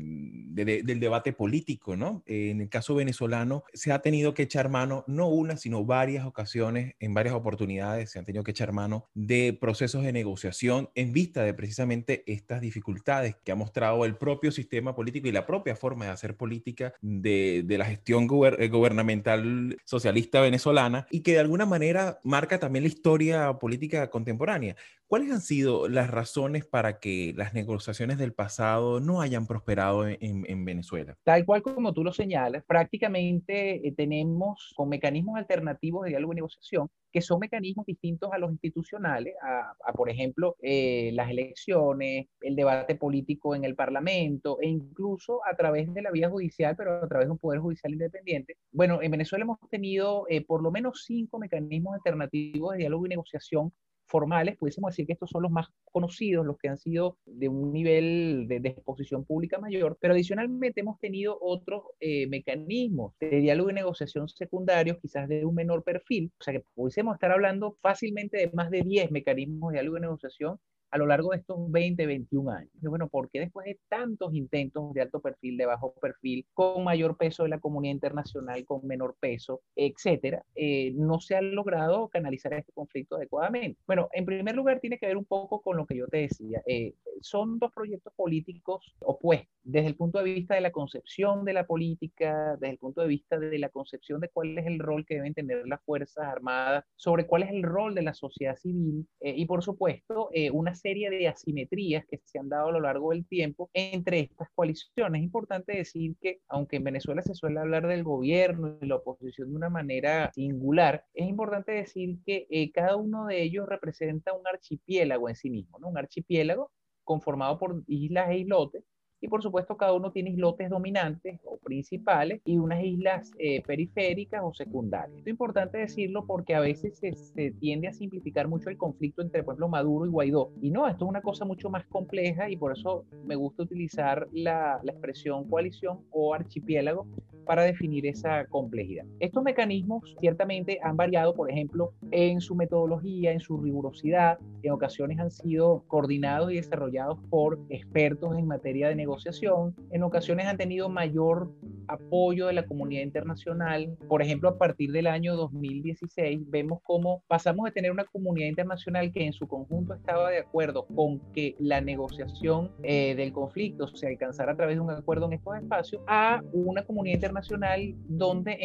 de, 0.53 0.83
del 0.83 0.99
debate 0.99 1.33
político, 1.33 1.95
¿no? 1.95 2.23
En 2.25 2.61
el 2.61 2.69
caso 2.69 2.95
venezolano 2.95 3.63
se 3.73 3.91
ha 3.91 3.99
tenido 3.99 4.33
que 4.33 4.43
echar 4.43 4.69
mano, 4.69 5.03
no 5.07 5.27
una, 5.29 5.57
sino 5.57 5.85
varias 5.85 6.25
ocasiones, 6.25 6.95
en 6.99 7.13
varias 7.13 7.35
oportunidades, 7.35 8.11
se 8.11 8.19
han 8.19 8.25
tenido 8.25 8.43
que 8.43 8.51
echar 8.51 8.71
mano 8.71 9.07
de 9.13 9.57
procesos 9.59 10.03
de 10.03 10.13
negociación 10.13 10.89
en 10.95 11.13
vista 11.13 11.43
de 11.43 11.53
precisamente 11.53 12.23
estas 12.31 12.61
dificultades 12.61 13.35
que 13.43 13.51
ha 13.51 13.55
mostrado 13.55 14.05
el 14.05 14.15
propio 14.15 14.51
sistema 14.51 14.95
político 14.95 15.27
y 15.27 15.31
la 15.31 15.45
propia 15.45 15.75
forma 15.75 16.05
de 16.05 16.11
hacer 16.11 16.35
política 16.35 16.93
de, 17.01 17.63
de 17.65 17.77
la 17.77 17.85
gestión 17.85 18.27
gubernamental 18.27 18.81
gubernamental 18.91 19.77
socialista 19.85 20.41
venezolana 20.41 21.07
y 21.09 21.21
que 21.21 21.33
de 21.33 21.39
alguna 21.39 21.65
manera 21.65 22.19
marca 22.23 22.59
también 22.59 22.83
la 22.83 22.89
historia 22.89 23.53
política 23.59 24.09
contemporánea. 24.09 24.75
¿Cuáles 25.07 25.31
han 25.31 25.41
sido 25.41 25.89
las 25.89 26.09
razones 26.09 26.65
para 26.65 26.99
que 26.99 27.33
las 27.35 27.53
negociaciones 27.53 28.17
del 28.17 28.33
pasado 28.33 29.01
no 29.01 29.21
hayan 29.21 29.45
prosperado 29.45 30.07
en, 30.07 30.17
en 30.21 30.40
Venezuela? 30.65 31.15
Tal 31.23 31.45
cual 31.45 31.61
como 31.61 31.93
tú 31.93 32.03
lo 32.03 32.11
señalas, 32.11 32.63
prácticamente 32.65 33.87
eh, 33.87 33.93
tenemos 33.95 34.73
con 34.75 34.89
mecanismos 34.89 35.37
alternativos 35.37 36.03
de 36.03 36.09
diálogo 36.09 36.33
y 36.33 36.35
negociación 36.35 36.89
que 37.11 37.21
son 37.21 37.39
mecanismos 37.39 37.85
distintos 37.85 38.29
a 38.31 38.37
los 38.37 38.51
institucionales, 38.51 39.35
a 39.41 39.93
por 39.93 40.09
ejemplo 40.09 40.55
eh, 40.61 41.11
las 41.13 41.29
elecciones, 41.29 42.27
el 42.39 42.55
debate 42.55 42.95
político 42.95 43.53
en 43.55 43.65
el 43.65 43.75
Parlamento 43.75 44.57
e 44.61 44.67
incluso 44.67 45.41
a 45.45 45.55
través 45.55 45.93
de 45.93 46.01
la 46.01 46.11
vía 46.11 46.29
judicial, 46.29 46.75
pero 46.75 47.03
a 47.03 47.07
través 47.07 47.27
de 47.27 47.31
un 47.31 47.37
poder 47.37 47.59
judicial 47.59 47.91
independiente. 47.93 48.55
Bueno, 48.71 49.01
en 49.01 49.11
Venezuela 49.11 49.43
hemos 49.43 49.59
tenido 49.69 50.25
eh, 50.29 50.45
por 50.45 50.63
lo 50.63 50.71
menos 50.71 51.03
cinco 51.05 51.37
mecanismos 51.39 51.95
alternativos 51.95 52.71
de 52.71 52.79
diálogo 52.79 53.05
y 53.05 53.09
negociación 53.09 53.73
formales, 54.11 54.57
pudiésemos 54.57 54.91
decir 54.91 55.07
que 55.07 55.13
estos 55.13 55.29
son 55.29 55.43
los 55.43 55.51
más 55.51 55.69
conocidos, 55.85 56.45
los 56.45 56.57
que 56.57 56.67
han 56.67 56.77
sido 56.77 57.17
de 57.25 57.47
un 57.47 57.71
nivel 57.71 58.45
de, 58.47 58.57
exposición 58.57 59.25
pública 59.25 59.57
mayor, 59.57 59.97
pero 59.99 60.13
adicionalmente 60.13 60.81
hemos 60.81 60.99
tenido 60.99 61.37
otros 61.41 61.83
eh, 61.99 62.27
mecanismos 62.27 63.13
de 63.19 63.29
diálogo 63.37 63.69
y 63.69 63.73
negociación 63.73 64.27
secundarios, 64.27 64.97
quizás 65.01 65.27
de 65.29 65.45
un 65.45 65.55
menor 65.55 65.83
perfil, 65.83 66.31
o 66.39 66.43
sea 66.43 66.53
que 66.53 66.63
pudiésemos 66.75 67.13
estar 67.15 67.31
hablando 67.31 67.77
fácilmente 67.81 68.37
de 68.37 68.51
más 68.53 68.69
de 68.69 68.81
10 68.81 69.11
mecanismos 69.11 69.71
de 69.71 69.79
diálogo 69.79 69.97
y 69.97 70.01
negociación 70.01 70.59
a 70.91 70.97
lo 70.97 71.07
largo 71.07 71.31
de 71.31 71.37
estos 71.37 71.71
20, 71.71 72.05
21 72.05 72.51
años. 72.51 72.71
Bueno, 72.81 73.07
¿por 73.07 73.29
qué 73.29 73.39
después 73.39 73.65
de 73.65 73.79
tantos 73.89 74.33
intentos 74.33 74.93
de 74.93 75.01
alto 75.01 75.21
perfil, 75.21 75.57
de 75.57 75.65
bajo 75.65 75.93
perfil, 76.01 76.45
con 76.53 76.83
mayor 76.83 77.17
peso 77.17 77.43
de 77.43 77.49
la 77.49 77.59
comunidad 77.59 77.93
internacional, 77.93 78.65
con 78.65 78.85
menor 78.85 79.15
peso, 79.19 79.61
etcétera, 79.75 80.43
eh, 80.55 80.91
no 80.95 81.19
se 81.19 81.35
ha 81.35 81.41
logrado 81.41 82.09
canalizar 82.09 82.53
este 82.53 82.73
conflicto 82.73 83.15
adecuadamente? 83.15 83.79
Bueno, 83.87 84.09
en 84.13 84.25
primer 84.25 84.55
lugar, 84.55 84.79
tiene 84.79 84.97
que 84.97 85.07
ver 85.07 85.17
un 85.17 85.25
poco 85.25 85.61
con 85.61 85.77
lo 85.77 85.85
que 85.85 85.95
yo 85.95 86.07
te 86.07 86.17
decía. 86.17 86.61
Eh, 86.67 86.93
son 87.21 87.57
dos 87.59 87.71
proyectos 87.71 88.13
políticos 88.15 88.95
opuestos 88.99 89.51
desde 89.63 89.87
el 89.87 89.95
punto 89.95 90.19
de 90.19 90.25
vista 90.25 90.55
de 90.55 90.61
la 90.61 90.71
concepción 90.71 91.45
de 91.45 91.53
la 91.53 91.65
política, 91.65 92.57
desde 92.59 92.73
el 92.73 92.77
punto 92.77 93.01
de 93.01 93.07
vista 93.07 93.37
de 93.37 93.59
la 93.59 93.69
concepción 93.69 94.19
de 94.19 94.29
cuál 94.29 94.57
es 94.57 94.65
el 94.65 94.79
rol 94.79 95.05
que 95.05 95.15
deben 95.15 95.33
tener 95.33 95.67
las 95.67 95.81
Fuerzas 95.83 96.25
Armadas, 96.25 96.85
sobre 96.95 97.27
cuál 97.27 97.43
es 97.43 97.51
el 97.51 97.63
rol 97.63 97.95
de 97.95 98.01
la 98.01 98.13
sociedad 98.13 98.55
civil 98.55 99.07
eh, 99.19 99.33
y, 99.35 99.45
por 99.45 99.63
supuesto, 99.63 100.29
eh, 100.33 100.51
una 100.51 100.75
serie 100.81 101.09
de 101.09 101.27
asimetrías 101.27 102.05
que 102.05 102.19
se 102.23 102.39
han 102.39 102.49
dado 102.49 102.69
a 102.69 102.71
lo 102.71 102.79
largo 102.79 103.11
del 103.11 103.25
tiempo 103.25 103.69
entre 103.73 104.19
estas 104.19 104.49
coaliciones. 104.55 105.19
Es 105.19 105.25
importante 105.25 105.77
decir 105.77 106.15
que, 106.21 106.41
aunque 106.47 106.77
en 106.77 106.83
Venezuela 106.83 107.21
se 107.21 107.35
suele 107.35 107.59
hablar 107.59 107.87
del 107.87 108.03
gobierno 108.03 108.77
y 108.81 108.87
la 108.87 108.95
oposición 108.95 109.49
de 109.49 109.55
una 109.55 109.69
manera 109.69 110.31
singular, 110.33 111.05
es 111.13 111.27
importante 111.27 111.71
decir 111.71 112.17
que 112.25 112.47
eh, 112.49 112.71
cada 112.71 112.95
uno 112.95 113.27
de 113.27 113.41
ellos 113.43 113.67
representa 113.67 114.33
un 114.33 114.47
archipiélago 114.47 115.29
en 115.29 115.35
sí 115.35 115.49
mismo, 115.49 115.79
¿no? 115.79 115.89
un 115.89 115.97
archipiélago 115.97 116.71
conformado 117.03 117.57
por 117.59 117.83
islas 117.87 118.29
e 118.29 118.39
islotes 118.39 118.83
y 119.21 119.27
por 119.27 119.43
supuesto, 119.43 119.77
cada 119.77 119.93
uno 119.93 120.11
tiene 120.11 120.31
islotes 120.31 120.69
dominantes 120.69 121.39
o 121.45 121.57
principales 121.57 122.41
y 122.43 122.57
unas 122.57 122.83
islas 122.83 123.31
eh, 123.37 123.61
periféricas 123.61 124.41
o 124.43 124.51
secundarias. 124.53 125.15
Esto 125.17 125.29
es 125.29 125.33
importante 125.33 125.77
decirlo 125.77 126.25
porque 126.25 126.55
a 126.55 126.59
veces 126.59 126.97
se, 126.97 127.51
tiende 127.51 127.87
a 127.87 127.93
simplificar 127.93 128.47
mucho 128.47 128.69
el 128.69 128.77
conflicto 128.77 129.21
entre, 129.21 129.43
por 129.43 129.53
ejemplo, 129.53 129.69
Maduro 129.69 130.07
y 130.07 130.09
Guaidó. 130.09 130.51
Y 130.59 130.71
no, 130.71 130.87
esto 130.87 131.05
es 131.05 131.09
una 131.09 131.21
cosa 131.21 131.45
mucho 131.45 131.69
más 131.69 131.85
compleja 131.85 132.49
y 132.49 132.57
por 132.57 132.71
eso 132.71 133.05
me 133.25 133.35
gusta 133.35 133.63
utilizar 133.63 134.27
la 134.33 134.81
expresión 134.85 135.47
coalición 135.47 135.99
o 136.09 136.33
archipiélago 136.33 137.05
para 137.45 137.63
definir 137.63 138.05
esa 138.05 138.45
complejidad. 138.45 139.05
Estos 139.19 139.43
mecanismos 139.43 140.15
ciertamente 140.19 140.79
han 140.83 140.97
variado, 140.97 141.33
por 141.33 141.49
ejemplo, 141.49 141.93
en 142.11 142.41
su 142.41 142.55
metodología, 142.55 143.31
en 143.31 143.39
su 143.39 143.57
rigurosidad. 143.57 144.39
En 144.63 144.71
ocasiones 144.71 145.19
han 145.19 145.31
sido 145.31 145.83
coordinados 145.87 146.51
y 146.51 146.55
desarrollados 146.55 147.19
por 147.29 147.59
expertos 147.69 148.37
en 148.37 148.47
materia 148.47 148.89
de 148.89 148.95
negociación. 148.95 149.75
En 149.91 150.03
ocasiones 150.03 150.45
han 150.45 150.57
tenido 150.57 150.89
mayor 150.89 151.51
apoyo 151.91 152.47
de 152.47 152.53
la 152.53 152.65
comunidad 152.65 153.03
internacional. 153.03 153.97
Por 154.07 154.21
ejemplo, 154.21 154.49
a 154.49 154.57
partir 154.57 154.91
del 154.91 155.07
año 155.07 155.35
2016 155.35 156.49
vemos 156.49 156.79
cómo 156.83 157.23
pasamos 157.27 157.65
de 157.65 157.71
tener 157.71 157.91
una 157.91 158.05
comunidad 158.05 158.47
internacional 158.47 159.11
que 159.11 159.25
en 159.25 159.33
su 159.33 159.47
conjunto 159.47 159.93
estaba 159.93 160.29
de 160.29 160.39
acuerdo 160.39 160.85
con 160.87 161.19
que 161.33 161.55
la 161.59 161.81
negociación 161.81 162.71
eh, 162.83 163.15
del 163.15 163.31
conflicto 163.31 163.87
se 163.87 164.07
alcanzara 164.07 164.53
a 164.53 164.55
través 164.55 164.75
de 164.75 164.81
un 164.81 164.91
acuerdo 164.91 165.25
en 165.27 165.33
estos 165.33 165.55
espacios 165.57 166.01
a 166.07 166.41
una 166.53 166.83
comunidad 166.83 167.15
internacional 167.15 167.93
donde 168.07 168.57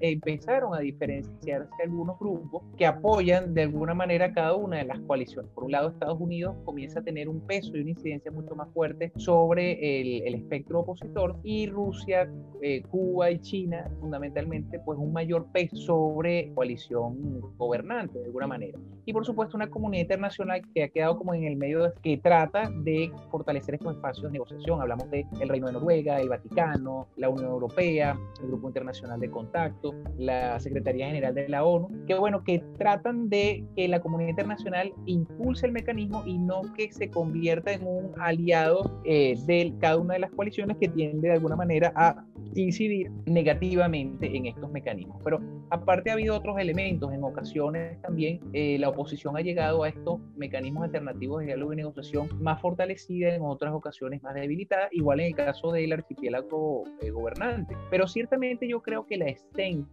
empezaron 0.00 0.74
a 0.74 0.80
diferenciarse 0.80 1.70
algunos 1.84 2.18
grupos 2.18 2.62
que 2.76 2.86
apoyan 2.86 3.54
de 3.54 3.62
alguna 3.62 3.94
manera 3.94 4.32
cada 4.32 4.54
una 4.54 4.78
de 4.78 4.84
las 4.84 5.00
coaliciones. 5.00 5.50
Por 5.52 5.64
un 5.64 5.72
lado, 5.72 5.88
Estados 5.88 6.20
Unidos 6.20 6.56
comienza 6.64 7.00
a 7.00 7.02
tener 7.02 7.28
un 7.28 7.40
peso 7.46 7.76
y 7.76 7.80
una 7.80 7.90
incidencia 7.90 8.30
mucho 8.30 8.54
más 8.54 8.72
fuerte 8.72 9.12
sobre 9.16 10.00
el, 10.00 10.34
espectro 10.34 10.80
opositor 10.80 11.38
y 11.42 11.66
Rusia, 11.66 12.30
eh, 12.62 12.82
Cuba 12.82 13.30
y 13.30 13.38
China 13.40 13.90
fundamentalmente 14.00 14.78
pues 14.80 14.98
un 14.98 15.12
mayor 15.12 15.46
peso 15.52 15.76
sobre 15.76 16.52
coalición 16.54 17.40
gobernante 17.56 18.18
de 18.18 18.26
alguna 18.26 18.46
manera. 18.46 18.78
Y 19.06 19.12
por 19.12 19.24
supuesto 19.24 19.56
una 19.56 19.70
comunidad 19.70 20.02
internacional 20.02 20.62
que 20.74 20.82
ha 20.82 20.88
quedado 20.88 21.16
como 21.16 21.32
en 21.32 21.44
el 21.44 21.56
medio 21.56 21.92
que 22.02 22.18
trata 22.18 22.68
de 22.82 23.10
fortalecer 23.30 23.76
estos 23.76 23.94
espacios 23.94 24.24
de 24.24 24.32
negociación. 24.32 24.80
Hablamos 24.80 25.08
del 25.10 25.24
el 25.40 25.48
Reino 25.48 25.68
de 25.68 25.74
Noruega, 25.74 26.20
el 26.20 26.28
Vaticano, 26.28 27.06
la 27.16 27.28
Unión 27.28 27.50
Europea, 27.50 28.18
el 28.40 28.48
Grupo 28.48 28.66
Internacional 28.66 29.20
de 29.20 29.30
Contacto, 29.30 29.94
la 30.18 30.58
Secretaría 30.58 31.06
General 31.06 31.32
de 31.32 31.48
la 31.48 31.64
ONU, 31.64 32.04
que 32.06 32.14
bueno, 32.14 32.42
que 32.42 32.58
tratan 32.78 33.28
de 33.28 33.64
que 33.76 33.86
la 33.86 34.00
comunidad 34.00 34.30
internacional 34.30 34.92
impulse 35.06 35.66
el 35.66 35.72
mecanismo 35.72 36.24
y 36.26 36.38
no 36.38 36.62
que 36.76 36.92
se 36.92 37.08
convierta 37.08 37.72
en 37.72 37.86
un 37.86 38.12
aliado 38.20 39.00
eh, 39.04 39.36
de 39.46 39.72
cada 39.80 39.98
una 39.98 40.14
de 40.14 40.20
las 40.20 40.32
coaliciones 40.32 40.76
que 40.78 40.88
tiende 40.88 41.28
de 41.28 41.34
alguna 41.34 41.54
manera 41.54 41.92
a 41.94 42.24
incidir 42.54 43.10
negativamente 43.26 44.34
en 44.36 44.46
estos 44.46 44.70
mecanismos. 44.70 45.20
Pero 45.22 45.40
aparte 45.70 46.10
ha 46.10 46.14
habido 46.14 46.34
otros 46.34 46.58
elementos. 46.58 47.12
En 47.12 47.22
ocasiones 47.24 48.00
también 48.02 48.40
eh, 48.52 48.78
la 48.78 48.88
oposición 48.96 49.36
ha 49.36 49.40
llegado 49.40 49.82
a 49.82 49.88
estos 49.88 50.20
mecanismos 50.36 50.84
alternativos 50.84 51.40
de 51.40 51.46
diálogo 51.46 51.72
y 51.72 51.76
negociación 51.76 52.28
más 52.42 52.60
fortalecida, 52.60 53.34
en 53.34 53.42
otras 53.42 53.74
ocasiones 53.74 54.22
más 54.22 54.34
debilitada, 54.34 54.88
igual 54.90 55.20
en 55.20 55.26
el 55.26 55.34
caso 55.34 55.70
del 55.70 55.92
archipiélago 55.92 56.84
eh, 57.02 57.10
gobernante. 57.10 57.76
Pero 57.90 58.08
ciertamente 58.08 58.66
yo 58.66 58.80
creo 58.82 59.06
que 59.06 59.18
la 59.18 59.26
esencia 59.26 59.86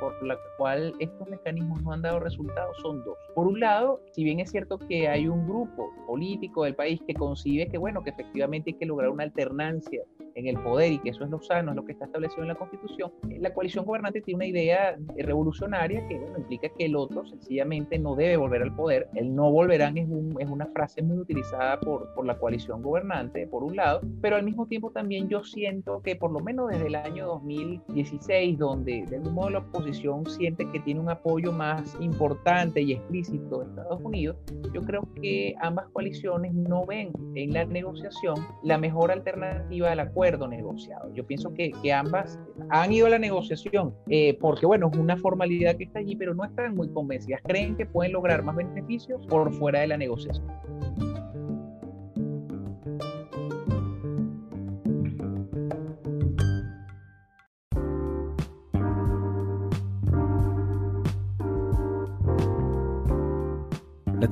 por 0.00 0.22
la 0.26 0.36
cual 0.58 0.94
estos 0.98 1.28
mecanismos 1.28 1.82
no 1.82 1.92
han 1.92 2.02
dado 2.02 2.20
resultados 2.20 2.76
son 2.82 3.04
dos. 3.04 3.16
Por 3.34 3.46
un 3.46 3.60
lado, 3.60 4.00
si 4.12 4.24
bien 4.24 4.40
es 4.40 4.50
cierto 4.50 4.78
que 4.78 5.08
hay 5.08 5.28
un 5.28 5.46
grupo 5.46 5.90
político 6.06 6.64
del 6.64 6.74
país 6.74 7.00
que 7.06 7.14
concibe 7.14 7.68
que, 7.68 7.78
bueno, 7.78 8.02
que 8.02 8.10
efectivamente 8.10 8.70
hay 8.70 8.78
que 8.78 8.86
lograr 8.86 9.10
una 9.10 9.24
alternancia 9.24 10.02
en 10.34 10.46
el 10.46 10.58
poder 10.58 10.92
y 10.92 10.98
que 10.98 11.10
eso 11.10 11.24
es 11.24 11.30
lo 11.30 11.40
sano, 11.40 11.70
es 11.70 11.76
lo 11.76 11.84
que 11.84 11.92
está 11.92 12.06
establecido 12.06 12.42
en 12.42 12.48
la 12.48 12.54
Constitución, 12.54 13.12
la 13.38 13.52
coalición 13.52 13.84
gobernante 13.84 14.20
tiene 14.20 14.36
una 14.36 14.46
idea 14.46 14.96
revolucionaria 15.16 16.06
que 16.08 16.18
bueno, 16.18 16.38
implica 16.38 16.68
que 16.68 16.86
el 16.86 16.96
otro 16.96 17.26
sencillamente 17.26 17.98
no 17.98 18.14
debe 18.14 18.36
volver 18.36 18.62
al 18.62 18.74
poder. 18.74 19.08
El 19.14 19.34
no 19.34 19.50
volverán 19.50 19.98
es, 19.98 20.08
es 20.38 20.48
una 20.48 20.66
frase 20.66 21.02
muy 21.02 21.18
utilizada 21.18 21.80
por, 21.80 22.12
por 22.14 22.26
la 22.26 22.38
coalición 22.38 22.82
gobernante, 22.82 23.46
por 23.46 23.62
un 23.64 23.76
lado, 23.76 24.00
pero 24.20 24.36
al 24.36 24.44
mismo 24.44 24.66
tiempo 24.66 24.90
también 24.90 25.28
yo 25.28 25.42
siento 25.44 26.00
que 26.02 26.16
por 26.16 26.32
lo 26.32 26.40
menos 26.40 26.70
desde 26.70 26.86
el 26.86 26.94
año 26.94 27.26
2016, 27.26 28.58
donde 28.58 29.04
de 29.08 29.16
algún 29.16 29.34
modo 29.34 29.50
la 29.50 29.58
oposición 29.58 30.26
siente 30.26 30.68
que 30.70 30.80
tiene 30.80 31.00
un 31.00 31.10
apoyo 31.10 31.52
más 31.52 31.96
importante 32.00 32.80
y 32.80 32.92
explícito 32.92 33.58
de 33.58 33.66
Estados 33.66 34.00
Unidos, 34.02 34.36
yo 34.72 34.82
creo 34.82 35.08
que 35.20 35.54
ambas 35.60 35.88
coaliciones 35.90 36.54
no 36.54 36.86
ven 36.86 37.12
en 37.34 37.52
la 37.52 37.64
negociación 37.64 38.36
la 38.62 38.78
mejor 38.78 39.10
alternativa 39.10 39.90
al 39.92 40.00
acuerdo 40.00 40.21
negociado. 40.48 41.12
Yo 41.14 41.26
pienso 41.26 41.52
que, 41.54 41.72
que 41.82 41.92
ambas 41.92 42.38
han 42.70 42.92
ido 42.92 43.06
a 43.06 43.10
la 43.10 43.18
negociación 43.18 43.94
eh, 44.08 44.36
porque, 44.40 44.66
bueno, 44.66 44.90
es 44.92 44.98
una 44.98 45.16
formalidad 45.16 45.76
que 45.76 45.84
está 45.84 45.98
allí, 45.98 46.16
pero 46.16 46.34
no 46.34 46.44
están 46.44 46.74
muy 46.74 46.88
convencidas. 46.88 47.40
Creen 47.44 47.76
que 47.76 47.86
pueden 47.86 48.12
lograr 48.12 48.42
más 48.42 48.56
beneficios 48.56 49.26
por 49.26 49.52
fuera 49.52 49.80
de 49.80 49.88
la 49.88 49.96
negociación. 49.96 50.46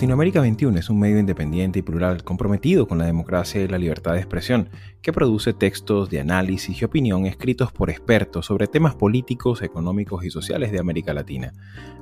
Latinoamérica 0.00 0.40
21 0.40 0.78
es 0.78 0.88
un 0.88 0.98
medio 0.98 1.18
independiente 1.18 1.80
y 1.80 1.82
plural 1.82 2.24
comprometido 2.24 2.88
con 2.88 2.96
la 2.96 3.04
democracia 3.04 3.60
y 3.60 3.68
la 3.68 3.76
libertad 3.76 4.14
de 4.14 4.20
expresión, 4.20 4.70
que 5.02 5.12
produce 5.12 5.52
textos 5.52 6.08
de 6.08 6.20
análisis 6.20 6.80
y 6.80 6.86
opinión 6.86 7.26
escritos 7.26 7.70
por 7.70 7.90
expertos 7.90 8.46
sobre 8.46 8.66
temas 8.66 8.94
políticos, 8.94 9.60
económicos 9.60 10.24
y 10.24 10.30
sociales 10.30 10.72
de 10.72 10.78
América 10.78 11.12
Latina. 11.12 11.52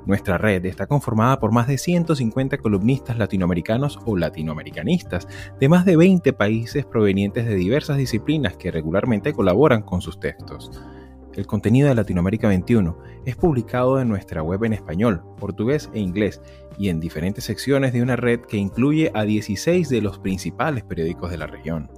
Nuestra 0.06 0.38
red 0.38 0.64
está 0.66 0.86
conformada 0.86 1.40
por 1.40 1.50
más 1.50 1.66
de 1.66 1.76
150 1.76 2.58
columnistas 2.58 3.18
latinoamericanos 3.18 3.98
o 4.06 4.16
latinoamericanistas 4.16 5.26
de 5.58 5.68
más 5.68 5.84
de 5.84 5.96
20 5.96 6.32
países 6.34 6.86
provenientes 6.86 7.46
de 7.46 7.56
diversas 7.56 7.96
disciplinas 7.96 8.56
que 8.56 8.70
regularmente 8.70 9.32
colaboran 9.32 9.82
con 9.82 10.02
sus 10.02 10.20
textos. 10.20 10.70
El 11.38 11.46
contenido 11.46 11.88
de 11.88 11.94
Latinoamérica 11.94 12.48
21 12.48 12.98
es 13.24 13.36
publicado 13.36 14.00
en 14.00 14.08
nuestra 14.08 14.42
web 14.42 14.64
en 14.64 14.72
español, 14.72 15.22
portugués 15.38 15.88
e 15.94 16.00
inglés 16.00 16.42
y 16.76 16.88
en 16.88 16.98
diferentes 16.98 17.44
secciones 17.44 17.92
de 17.92 18.02
una 18.02 18.16
red 18.16 18.40
que 18.40 18.56
incluye 18.56 19.12
a 19.14 19.22
16 19.22 19.88
de 19.88 20.02
los 20.02 20.18
principales 20.18 20.82
periódicos 20.82 21.30
de 21.30 21.38
la 21.38 21.46
región. 21.46 21.92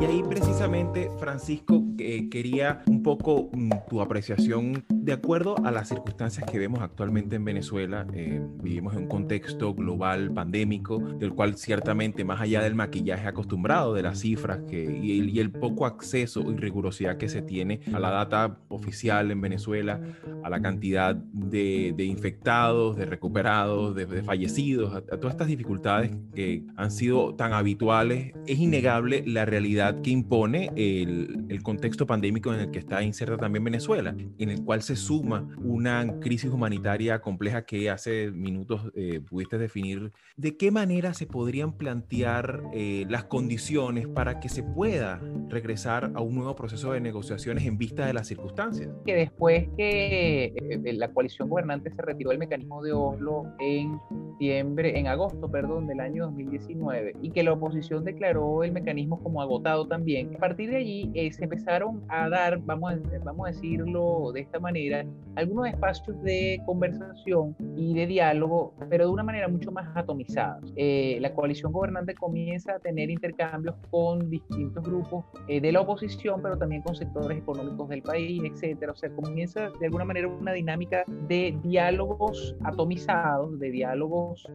Y 0.00 0.04
ahí 0.04 0.22
precisamente, 0.28 1.10
Francisco, 1.18 1.84
quería 1.96 2.82
un 2.86 3.02
poco 3.02 3.50
mm, 3.52 3.70
tu 3.88 4.00
apreciación 4.00 4.84
de 4.88 5.12
acuerdo 5.12 5.56
a 5.64 5.70
las 5.70 5.88
circunstancias 5.88 6.50
que 6.50 6.58
vemos 6.58 6.80
actualmente 6.80 7.36
en 7.36 7.44
Venezuela. 7.44 8.06
Eh, 8.12 8.40
vivimos 8.62 8.94
en 8.94 9.02
un 9.02 9.08
contexto 9.08 9.74
global 9.74 10.32
pandémico, 10.32 10.98
del 10.98 11.32
cual 11.32 11.56
ciertamente, 11.56 12.24
más 12.24 12.40
allá 12.40 12.62
del 12.62 12.74
maquillaje 12.74 13.28
acostumbrado 13.28 13.94
de 13.94 14.02
las 14.02 14.20
cifras 14.20 14.60
que, 14.68 14.82
y, 14.82 15.38
el, 15.38 15.50
poco 15.52 15.86
acceso 15.86 16.50
y 16.50 16.56
rigurosidad 16.56 17.16
que 17.16 17.28
se 17.28 17.42
tiene 17.42 17.80
a 17.92 18.00
la 18.00 18.10
data 18.10 18.58
oficial 18.68 19.30
en 19.30 19.40
Venezuela, 19.40 20.00
a 20.42 20.50
la 20.50 20.60
cantidad 20.60 21.14
de, 21.14 21.94
infectados, 21.98 22.96
de 22.96 23.06
recuperados, 23.06 23.94
de, 23.94 24.06
fallecidos, 24.22 24.94
a 24.94 25.02
todas 25.02 25.34
estas 25.34 25.48
dificultades 25.48 26.10
que 26.34 26.64
han 26.76 26.90
sido 26.90 27.34
tan 27.34 27.52
habituales, 27.52 28.32
es 28.46 28.58
innegable 28.58 29.22
la 29.26 29.44
realidad 29.44 29.83
que 30.02 30.10
impone 30.10 30.70
el, 30.76 31.62
contexto 31.62 32.06
pandémico 32.06 32.52
en 32.52 32.60
el 32.60 32.70
que 32.70 32.78
está 32.78 33.02
inserta 33.02 33.38
también 33.38 33.64
Venezuela, 33.64 34.14
en 34.38 34.50
el 34.50 34.62
cual 34.62 34.82
se 34.82 34.96
suma 34.96 35.48
una 35.58 36.20
crisis 36.20 36.50
humanitaria 36.50 37.20
compleja 37.20 37.64
que 37.64 37.88
hace 37.88 38.30
minutos 38.30 38.92
eh, 38.94 39.20
pudiste 39.20 39.56
definir. 39.56 40.12
¿De 40.36 40.56
qué 40.56 40.70
manera 40.70 41.14
se 41.14 41.26
podrían 41.26 41.72
plantear 41.76 42.62
eh, 42.74 43.06
las 43.08 43.24
condiciones 43.24 44.06
para 44.08 44.40
que 44.40 44.48
se 44.48 44.62
pueda 44.62 45.22
regresar 45.48 46.12
a 46.14 46.20
un 46.20 46.34
nuevo 46.34 46.54
proceso 46.54 46.92
de 46.92 47.00
negociaciones 47.00 47.64
en 47.64 47.78
vista 47.78 48.06
de 48.06 48.12
las 48.12 48.26
circunstancias? 48.26 48.90
Que 49.06 49.14
después 49.14 49.68
que 49.76 50.54
eh, 50.56 50.92
la 50.92 51.12
coalición 51.12 51.48
gobernante 51.48 51.90
se 51.90 52.02
retiró 52.02 52.30
del 52.30 52.38
mecanismo 52.38 52.82
de 52.82 52.92
Oslo 52.92 53.44
en 53.58 53.98
septiembre, 54.08 54.98
en 54.98 55.06
agosto, 55.06 55.50
perdón, 55.50 55.86
del 55.86 56.00
año 56.00 56.24
2019 56.24 57.16
y 57.22 57.30
que 57.30 57.42
la 57.42 57.52
oposición 57.52 58.04
declaró 58.04 58.64
el 58.64 58.72
mecanismo 58.72 59.22
como 59.22 59.40
agotado 59.40 59.73
también. 59.82 60.34
A 60.36 60.38
partir 60.38 60.70
de 60.70 60.76
allí 60.76 61.10
eh, 61.14 61.32
se 61.32 61.44
empezaron 61.44 62.02
a 62.08 62.28
dar, 62.28 62.60
vamos 62.60 62.92
a, 62.92 63.18
vamos 63.24 63.48
a 63.48 63.50
decirlo 63.50 64.30
de 64.32 64.40
esta 64.40 64.60
manera, 64.60 65.04
algunos 65.34 65.66
espacios 65.66 66.22
de 66.22 66.60
conversación 66.64 67.56
y 67.76 67.94
de 67.94 68.06
diálogo, 68.06 68.74
pero 68.88 69.06
de 69.06 69.12
una 69.12 69.24
manera 69.24 69.48
mucho 69.48 69.72
más 69.72 69.88
atomizada. 69.96 70.60
Eh, 70.76 71.18
la 71.20 71.34
coalición 71.34 71.72
gobernante 71.72 72.14
comienza 72.14 72.74
a 72.74 72.78
tener 72.78 73.10
intercambios 73.10 73.74
con 73.90 74.30
distintos 74.30 74.84
grupos 74.84 75.24
eh, 75.48 75.60
de 75.60 75.72
la 75.72 75.80
oposición, 75.80 76.40
pero 76.40 76.56
también 76.56 76.82
con 76.82 76.94
sectores 76.94 77.38
económicos 77.38 77.88
del 77.88 78.02
país, 78.02 78.42
etcétera. 78.44 78.92
O 78.92 78.96
sea, 78.96 79.10
comienza 79.10 79.70
de 79.80 79.86
alguna 79.86 80.04
manera 80.04 80.28
una 80.28 80.52
dinámica 80.52 81.04
de 81.28 81.58
diálogos 81.64 82.56
atomizados, 82.62 83.58
de 83.58 83.70
diálogos 83.70 84.46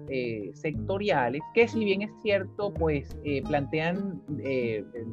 sectoriales, 0.53 1.41
que 1.53 1.67
si 1.67 1.83
bien 1.83 2.03
es 2.03 2.11
cierto, 2.21 2.73
pues 2.73 3.17
plantean 3.47 4.21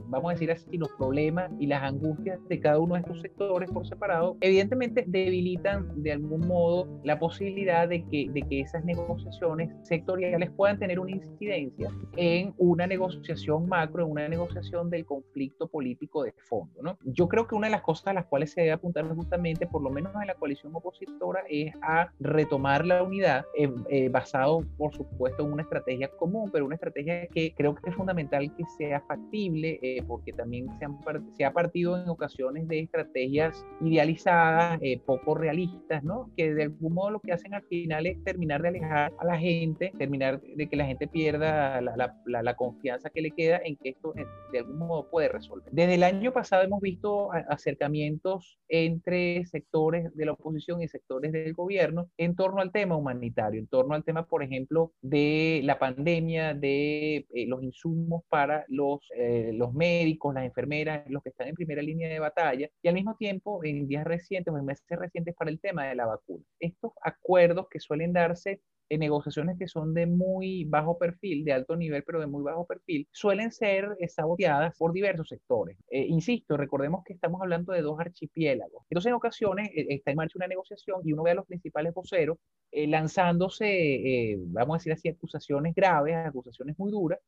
vamos 0.06 0.30
a 0.30 0.32
decir 0.34 0.50
así, 0.50 0.76
los 0.76 0.90
problemas 0.92 1.50
y 1.58 1.66
las 1.66 1.82
angustias 1.82 2.38
de 2.48 2.60
cada 2.60 2.78
uno 2.78 2.94
de 2.94 3.00
estos 3.00 3.20
sectores 3.20 3.70
por 3.70 3.86
separado, 3.86 4.36
evidentemente 4.40 5.04
debilitan 5.06 6.02
de 6.02 6.12
algún 6.12 6.46
modo 6.46 7.00
la 7.04 7.18
posibilidad 7.18 7.88
de 7.88 8.04
que, 8.04 8.28
de 8.30 8.42
que 8.42 8.60
esas 8.60 8.84
negociaciones 8.84 9.70
sectoriales 9.82 10.50
puedan 10.50 10.78
tener 10.78 10.98
una 10.98 11.12
incidencia 11.12 11.90
en 12.16 12.54
una 12.58 12.86
negociación 12.86 13.68
macro, 13.68 14.04
en 14.04 14.10
una 14.10 14.28
negociación 14.28 14.90
del 14.90 15.04
conflicto 15.04 15.68
político 15.68 16.22
de 16.22 16.32
fondo. 16.48 16.82
¿no? 16.82 16.98
Yo 17.04 17.28
creo 17.28 17.46
que 17.46 17.54
una 17.54 17.68
de 17.68 17.72
las 17.72 17.82
cosas 17.82 18.08
a 18.08 18.12
las 18.14 18.26
cuales 18.26 18.52
se 18.52 18.62
debe 18.62 18.72
apuntar 18.72 19.06
justamente, 19.14 19.66
por 19.66 19.82
lo 19.82 19.90
menos 19.90 20.12
en 20.20 20.26
la 20.26 20.34
coalición 20.34 20.74
opositora, 20.74 21.42
es 21.48 21.74
a 21.82 22.10
retomar 22.20 22.86
la 22.86 23.02
unidad 23.02 23.44
eh, 23.56 23.70
eh, 23.88 24.08
basado, 24.08 24.64
por 24.76 24.94
supuesto, 24.94 25.44
en 25.44 25.52
una 25.52 25.62
estrategia 25.62 26.08
común, 26.08 26.50
pero 26.52 26.66
una 26.66 26.74
estrategia 26.74 27.26
que 27.28 27.54
creo 27.54 27.74
que 27.74 27.90
es 27.90 27.96
fundamental 27.96 28.54
que 28.56 28.64
sea 28.78 29.00
factible 29.02 29.78
eh, 29.87 30.02
porque 30.07 30.33
también 30.33 30.66
se, 30.78 30.85
han, 30.85 30.99
se, 31.37 31.45
ha 31.45 31.52
partido 31.52 31.97
en 31.97 32.09
ocasiones 32.09 32.66
de 32.69 32.81
estrategias 32.81 33.64
idealizadas, 33.81 34.78
eh, 34.83 35.00
poco 35.05 35.35
realistas, 35.35 36.02
¿no? 36.02 36.31
Que 36.37 36.52
de 36.55 36.64
algún 36.64 36.95
modo 36.95 37.11
lo 37.11 37.21
que 37.21 37.33
hacen 37.33 37.55
al 37.55 37.62
final 37.62 38.07
es 38.07 38.23
terminar 38.25 38.62
de 38.62 38.69
alejar 38.69 39.12
a 39.19 39.25
la 39.25 39.38
gente, 39.38 39.93
terminar 39.99 40.40
de 40.40 40.69
que 40.69 40.76
la 40.76 40.87
gente 40.87 41.07
pierda 41.07 41.81
la, 41.81 41.97
la, 42.25 42.43
la 42.43 42.57
confianza 42.57 43.11
que 43.11 43.23
le 43.23 43.31
queda 43.31 43.61
en 43.64 43.76
que 43.76 43.90
esto 43.90 44.12
de 44.52 44.59
algún 44.59 44.78
modo 44.78 45.09
puede 45.11 45.28
resolver. 45.28 45.71
Desde 45.73 45.95
el 45.95 46.02
año 46.02 46.33
pasado 46.33 46.62
hemos 46.62 46.81
visto 46.81 47.31
acercamientos 47.49 48.59
entre 48.69 49.45
sectores 49.47 50.14
de 50.14 50.26
la 50.26 50.33
oposición 50.33 50.83
y 50.83 50.88
sectores 50.88 51.33
del 51.33 51.52
gobierno 51.55 52.09
en 52.16 52.35
torno 52.35 52.61
al 52.61 52.73
tema 52.73 52.97
humanitario, 52.97 53.61
en 53.61 53.66
torno 53.66 53.95
al 53.95 54.05
tema, 54.05 54.26
por 54.26 54.43
ejemplo, 54.43 54.93
de 55.02 55.61
la 55.64 55.78
pandemia, 55.78 56.55
de 56.55 57.26
eh, 57.33 57.47
los 57.47 57.62
insumos 57.62 58.23
para 58.28 58.64
los, 58.69 59.00
eh, 59.16 59.50
los 59.55 59.73
médicos, 59.76 60.35
las 60.35 60.45
enfermeras, 60.45 61.04
los 61.09 61.23
que 61.23 61.30
están 61.30 61.49
en 61.49 61.54
primera 61.54 61.83
línea 61.83 62.09
de 62.09 62.18
batalla, 62.18 62.68
y 62.83 62.88
al 62.88 62.95
mismo 62.95 63.16
tiempo 63.16 63.62
en 63.64 63.87
días 63.87 64.04
recientes 64.04 64.52
o 64.52 64.59
en 64.59 64.64
meses 64.64 64.85
recientes 64.88 65.35
para 65.35 65.50
el 65.50 65.61
tema 65.61 65.87
de 65.87 65.95
la 65.95 66.06
vacuna. 66.06 66.45
Estos 66.59 66.92
acuerdos 67.02 67.66
que 67.71 67.80
suelen 67.80 68.12
darse 68.12 68.61
en 68.88 69.00
negociaciones 69.00 69.59
que 69.59 69.68
son 69.68 69.95
de 69.95 70.06
muy 70.06 70.64
bajo 70.64 70.99
perfil, 70.99 71.45
de 71.45 71.52
alto 71.52 71.76
nivel, 71.76 72.04
pero 72.04 72.21
de 72.21 72.26
muy 72.26 72.42
bajo 72.42 72.66
perfil, 72.66 73.09
suelen 73.12 73.50
ser 73.50 73.97
saboteadas 74.09 74.76
por 74.78 74.92
diversos 74.92 75.28
sectores. 75.28 75.76
Eh, 75.90 76.06
insisto, 76.09 76.56
recordemos 76.56 77.02
que 77.04 77.14
estamos 77.14 77.40
hablando 77.40 77.73
de 77.73 77.83
dos 77.83 77.99
archipiélagos. 77.99 78.85
Entonces, 78.90 79.11
en 79.11 79.14
ocasiones 79.14 79.71
eh, 79.75 79.87
está 79.90 80.11
en 80.12 80.16
marcha 80.16 80.38
una 80.38 80.47
negociación 80.47 81.00
y 81.04 81.12
uno 81.12 81.23
ve 81.25 81.33
a 81.33 81.35
los 81.35 81.47
principales 81.47 81.92
voceros 81.95 82.38
eh, 82.71 82.87
lanzándose, 82.87 84.37
vamos 84.49 84.75
a 84.75 84.78
decir 84.78 84.92
así, 84.92 85.09
acusaciones 85.09 85.75
graves, 85.75 86.14
acusaciones 86.14 86.78
muy 86.78 86.90
duras, 86.90 87.18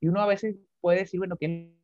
y 0.00 0.08
uno 0.08 0.20
a 0.20 0.26
veces 0.26 0.56
puede 0.80 1.00
decir, 1.00 1.18
bueno, 1.18 1.36
¿qué 1.36 1.74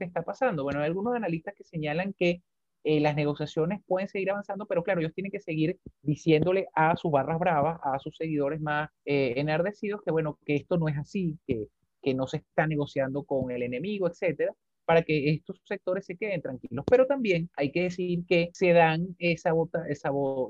está 0.00 0.22
pasando? 0.22 0.62
Bueno, 0.62 0.80
hay 0.80 0.86
algunos 0.86 1.14
analistas 1.14 1.54
que 1.56 1.64
señalan 1.64 2.12
que 2.12 2.42
eh, 2.84 3.00
las 3.00 3.14
negociaciones 3.14 3.80
pueden 3.86 4.08
seguir 4.08 4.30
avanzando, 4.30 4.66
pero 4.66 4.82
claro, 4.82 5.00
ellos 5.00 5.12
tienen 5.14 5.30
que 5.32 5.40
seguir 5.40 5.78
diciéndole 6.02 6.68
a 6.74 6.96
sus 6.96 7.10
barras 7.10 7.38
bravas, 7.38 7.78
a 7.82 7.98
sus 7.98 8.16
seguidores 8.16 8.60
más 8.60 8.88
eh, 9.04 9.34
enardecidos, 9.36 10.00
que 10.02 10.10
bueno, 10.10 10.38
que 10.46 10.56
esto 10.56 10.78
no 10.78 10.88
es 10.88 10.96
así, 10.96 11.38
que, 11.46 11.66
que 12.02 12.14
no 12.14 12.26
se 12.26 12.38
está 12.38 12.66
negociando 12.66 13.24
con 13.24 13.50
el 13.50 13.62
enemigo, 13.62 14.08
etcétera, 14.08 14.54
para 14.86 15.02
que 15.02 15.30
estos 15.30 15.60
sectores 15.64 16.06
se 16.06 16.16
queden 16.16 16.40
tranquilos. 16.40 16.84
Pero 16.90 17.06
también 17.06 17.50
hay 17.56 17.70
que 17.70 17.82
decir 17.82 18.24
que 18.26 18.48
se 18.54 18.72
dan 18.72 19.14
esa 19.18 19.52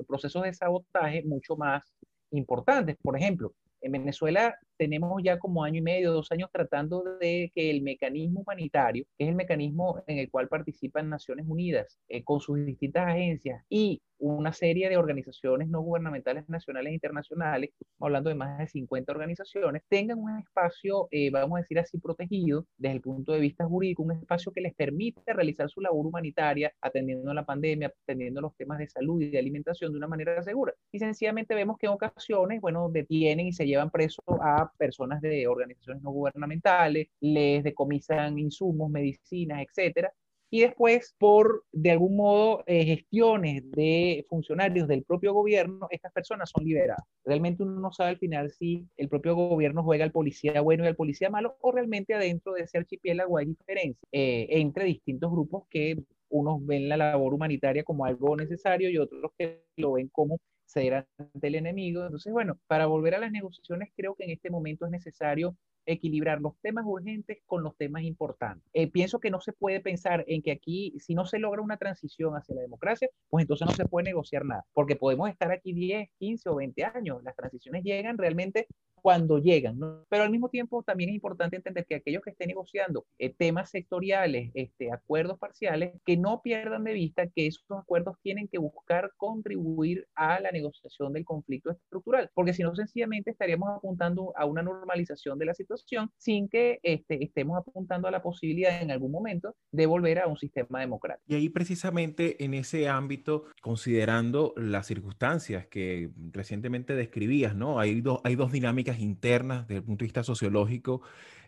procesos 0.07 0.45
de 0.45 0.54
sabotaje 0.54 1.25
mucho 1.25 1.57
más 1.57 1.92
importantes. 2.30 2.97
Por 3.02 3.16
ejemplo, 3.16 3.54
en 3.80 3.92
Venezuela 3.92 4.57
tenemos 4.80 5.22
ya 5.22 5.38
como 5.38 5.62
año 5.62 5.76
y 5.76 5.82
medio, 5.82 6.10
dos 6.10 6.32
años 6.32 6.49
tratando 6.50 7.04
de 7.20 7.52
que 7.54 7.70
el 7.70 7.82
mecanismo 7.82 8.40
humanitario, 8.40 9.04
que 9.18 9.25
es 9.25 9.28
el 9.28 9.37
mecanismo 9.37 10.02
en 10.06 10.16
el 10.16 10.30
cual 10.30 10.49
participan 10.49 11.10
Naciones 11.10 11.44
Unidas 11.46 11.99
eh, 12.08 12.25
con 12.25 12.40
sus 12.40 12.64
distintas 12.64 13.06
agencias 13.06 13.62
y 13.68 14.00
una 14.20 14.52
serie 14.52 14.88
de 14.88 14.96
organizaciones 14.96 15.68
no 15.68 15.80
gubernamentales 15.80 16.49
nacionales 16.49 16.90
e 16.90 16.94
internacionales, 16.94 17.70
hablando 17.99 18.28
de 18.28 18.37
más 18.37 18.58
de 18.58 18.68
50 18.68 19.12
organizaciones, 19.12 19.82
tengan 19.88 20.18
un 20.18 20.38
espacio, 20.38 21.08
eh, 21.10 21.30
vamos 21.30 21.58
a 21.58 21.62
decir 21.62 21.78
así, 21.78 21.99
protegido 21.99 22.66
desde 22.76 22.96
el 22.96 23.00
punto 23.00 23.32
de 23.32 23.40
vista 23.40 23.64
jurídico, 23.64 24.02
un 24.02 24.12
espacio 24.12 24.52
que 24.52 24.60
les 24.60 24.75
permite 24.75 25.20
realizar 25.32 25.68
su 25.70 25.80
labor 25.80 26.06
humanitaria, 26.06 26.72
atendiendo 26.80 27.32
la 27.32 27.44
pandemia, 27.44 27.92
atendiendo 28.04 28.40
los 28.40 28.54
temas 28.56 28.78
de 28.78 28.88
salud 28.88 29.20
y 29.22 29.30
de 29.30 29.38
alimentación 29.38 29.92
de 29.92 29.99
una 29.99 30.08
manera 30.08 30.42
segura. 30.42 30.75
Y 30.92 30.99
sencillamente 30.99 31.54
vemos 31.54 31.78
que 31.78 31.87
en 31.87 31.92
ocasiones, 31.92 32.60
bueno, 32.60 32.90
detienen 32.90 33.46
y 33.46 33.52
se 33.52 33.66
llevan 33.66 33.90
presos 33.90 34.25
a 34.42 34.70
personas 34.77 35.21
de 35.21 35.47
organizaciones 35.47 36.03
no 36.03 36.11
gubernamentales, 36.11 37.09
les 37.21 37.62
decomisan 37.65 38.39
insumos, 38.39 38.91
medicinas, 38.91 39.62
etcétera, 39.62 40.12
y 40.53 40.62
después 40.62 41.15
por, 41.17 41.65
de 41.71 41.93
algún 41.93 42.17
modo, 42.17 42.65
eh, 42.67 42.85
gestiones 42.85 43.71
de 43.71 44.27
funcionarios 44.29 44.89
del 44.89 45.05
propio 45.05 45.33
gobierno, 45.33 45.87
estas 45.91 46.12
personas 46.12 46.50
son 46.50 46.65
liberadas. 46.65 47.05
Realmente 47.25 47.62
uno 47.62 47.81
no 47.81 47.93
sabe 47.93 48.11
al 48.11 48.19
final 48.19 48.50
si 48.50 48.85
el 48.97 49.09
propio 49.09 49.37
gobierno 49.37 49.85
juega 49.85 50.05
al 50.05 50.11
policía 50.11 50.61
bueno 50.61 50.85
y 50.85 50.89
al 50.89 50.97
policía 50.97 51.31
malo 51.31 51.57
o 51.61 51.71
realmente 51.71 52.15
adentro 52.15 52.54
de 52.54 52.63
ese 52.63 52.78
archipiélago 52.78 53.39
hay 53.39 53.47
diferencia 53.47 54.09
eh, 54.11 54.49
entre 54.50 54.85
distintos 54.87 55.30
grupos 55.30 55.65
que 55.71 56.02
unos 56.30 56.65
ven 56.67 56.89
la 56.89 56.97
labor 56.97 57.35
humanitaria 57.35 57.85
como 57.85 58.04
algo 58.04 58.37
necesario 58.37 58.91
y 58.91 58.99
otros 58.99 59.30
que 59.39 59.63
lo 59.76 59.93
ven 59.93 60.09
como 60.09 60.39
ceder 60.71 61.06
ante 61.19 61.47
el 61.47 61.54
enemigo. 61.54 62.04
Entonces, 62.04 62.33
bueno, 62.33 62.59
para 62.67 62.87
volver 62.87 63.15
a 63.15 63.19
las 63.19 63.33
negociaciones, 63.33 63.91
creo 63.97 64.15
que 64.15 64.25
en 64.25 64.30
este 64.30 64.50
momento 64.50 64.87
es 64.87 64.91
necesario 64.91 65.56
equilibrar 65.87 66.41
los 66.41 66.59
temas 66.61 66.85
urgentes 66.87 67.39
con 67.47 67.63
los 67.63 67.76
temas 67.76 68.02
importantes. 68.02 68.69
Eh, 68.73 68.91
pienso 68.91 69.19
que 69.19 69.30
no 69.30 69.41
se 69.41 69.52
puede 69.52 69.80
pensar 69.80 70.25
en 70.28 70.43
que 70.43 70.52
aquí, 70.52 70.95
si 70.99 71.15
no 71.15 71.26
se 71.26 71.39
logra 71.39 71.63
una 71.63 71.76
transición 71.76 72.35
hacia 72.35 72.54
la 72.54 72.63
democracia, 72.63 73.09
pues 73.28 73.43
entonces 73.43 73.67
no 73.67 73.75
se 73.75 73.87
puede 73.87 74.04
negociar 74.04 74.45
nada, 74.45 74.65
porque 74.73 74.97
podemos 74.97 75.28
estar 75.30 75.50
aquí 75.50 75.73
10, 75.73 76.09
15 76.19 76.49
o 76.49 76.56
20 76.56 76.85
años. 76.85 77.23
Las 77.23 77.37
transiciones 77.37 77.83
llegan 77.83 78.19
realmente 78.19 78.67
cuando 79.00 79.39
llegan, 79.39 79.78
¿no? 79.78 80.04
Pero 80.08 80.25
al 80.25 80.30
mismo 80.30 80.49
tiempo 80.49 80.82
también 80.82 81.10
es 81.10 81.17
importante 81.17 81.56
entender 81.56 81.86
que 81.86 81.97
aquellos 81.97 82.23
que 82.23 82.30
estén 82.30 82.49
negociando 82.49 83.06
eh, 83.19 83.32
temas 83.32 83.71
sectoriales, 83.71 84.50
este, 84.54 84.93
acuerdos 84.93 85.39
parciales, 85.39 85.95
que 86.04 86.17
no 86.17 86.43
pierdan 86.43 86.84
de 86.84 86.93
vista 86.93 87.26
que 87.28 87.47
esos 87.47 87.65
acuerdos 87.71 88.17
tienen 88.23 88.49
que 88.49 88.58
buscar 88.58 89.13
contribuir 89.17 90.06
a 90.15 90.41
la 90.41 90.50
negociación 90.50 91.13
del 91.13 91.25
conflicto 91.25 91.71
estructural, 91.71 92.30
porque 92.34 92.54
si 92.54 92.63
no, 92.63 92.75
sencillamente 92.75 93.30
estaríamos 93.30 93.71
apuntando 93.71 94.32
a 94.36 94.45
una 94.47 94.63
normalización 94.63 95.39
de 95.39 95.47
la 95.47 95.54
situación 95.54 96.10
sin 96.17 96.49
que 96.49 96.80
este, 96.82 97.23
estemos 97.23 97.58
apuntando 97.58 98.08
a 98.08 98.10
la 98.10 98.23
posibilidad 98.23 98.82
en 98.82 98.91
algún 98.91 99.13
momento 99.13 99.54
de 99.73 99.86
volver 99.86 100.19
a 100.19 100.26
un 100.26 100.36
sistema 100.36 100.80
democrático. 100.80 101.25
Y 101.26 101.34
ahí 101.34 101.49
precisamente 101.49 102.43
en 102.45 102.54
ese 102.54 102.89
ámbito, 102.89 103.45
considerando 103.63 104.54
las 104.56 104.86
circunstancias 104.86 105.67
que 105.67 106.10
recientemente 106.32 106.95
describías, 106.95 107.54
¿no? 107.54 107.78
Hay, 107.78 108.00
dos 108.00 108.21
hay 108.25 108.34
dos 108.34 108.52
dinámicas 108.52 108.90
internas 108.99 109.69
desde 109.69 109.79
el 109.79 109.85
punto 109.85 110.03
de 110.03 110.07
vista 110.07 110.25
sociológico, 110.25 111.03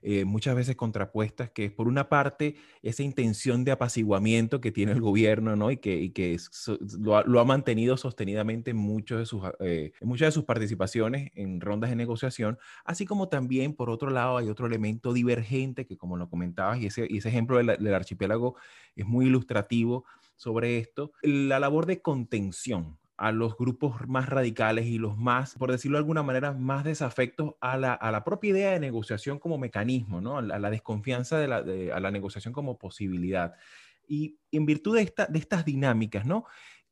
eh, 0.04 0.24
muchas 0.24 0.56
veces 0.56 0.74
contrapuestas, 0.74 1.50
que 1.50 1.66
es 1.66 1.72
por 1.72 1.86
una 1.86 2.08
parte 2.08 2.56
esa 2.82 3.04
intención 3.04 3.64
de 3.64 3.70
apaciguamiento 3.70 4.60
que 4.60 4.72
tiene 4.72 4.92
el 4.92 5.00
gobierno, 5.00 5.54
¿no? 5.54 5.70
Y 5.70 5.76
que, 5.76 6.12
que 6.12 6.36
lo, 6.98 7.40
ha, 7.40 7.44
mantenido 7.44 7.96
sostenidamente 7.96 8.72
en, 8.72 8.78
muchos 8.78 9.20
de 9.20 9.26
sus, 9.26 9.42
eh, 9.60 9.92
en 10.00 10.08
muchas 10.08 10.28
de 10.28 10.32
sus 10.32 10.44
participaciones 10.44 11.30
en 11.34 11.60
rondas 11.60 11.90
de 11.90 11.96
negociación, 11.96 12.58
así 12.84 13.06
como 13.06 13.28
también, 13.28 13.74
por 13.74 13.90
otro 13.90 14.10
lado, 14.10 14.38
hay 14.38 14.48
otro 14.48 14.66
elemento 14.66 15.12
divergente 15.12 15.86
que, 15.86 15.96
como 15.96 16.16
lo 16.16 16.28
comentabas, 16.28 16.80
y 16.80 16.86
ese, 16.86 17.06
y 17.08 17.18
ese 17.18 17.28
ejemplo 17.28 17.58
del 17.58 17.94
archipiélago 17.94 18.56
es 18.96 19.06
muy 19.06 19.26
ilustrativo 19.26 20.04
sobre 20.34 20.78
esto, 20.78 21.12
la 21.22 21.60
labor 21.60 21.86
de 21.86 22.02
contención 22.02 22.98
a 23.16 23.32
los 23.32 23.56
grupos 23.56 24.08
más 24.08 24.28
radicales 24.28 24.86
y 24.86 24.98
los 24.98 25.16
más, 25.16 25.54
por 25.54 25.70
decirlo 25.70 25.96
de 25.96 26.00
alguna 26.00 26.22
manera, 26.22 26.52
más 26.52 26.84
desafectos 26.84 27.54
a 27.60 27.76
la, 27.76 27.94
a 27.94 28.10
la 28.10 28.24
propia 28.24 28.50
idea 28.50 28.70
de 28.72 28.80
negociación 28.80 29.38
como 29.38 29.58
mecanismo, 29.58 30.20
¿no? 30.20 30.38
a, 30.38 30.42
la, 30.42 30.70
desconfianza 30.70 31.38
de 31.38 31.48
la, 31.48 31.62
de, 31.62 31.92
a 31.92 32.00
la 32.00 32.10
negociación 32.10 32.52
como 32.52 32.78
posibilidad. 32.78 33.54
Y 34.08 34.38
en 34.50 34.66
virtud 34.66 34.96
de, 34.96 35.02
esta, 35.02 35.26
de 35.26 35.38
estas 35.38 35.64
dinámicas, 35.64 36.26
¿no? 36.26 36.44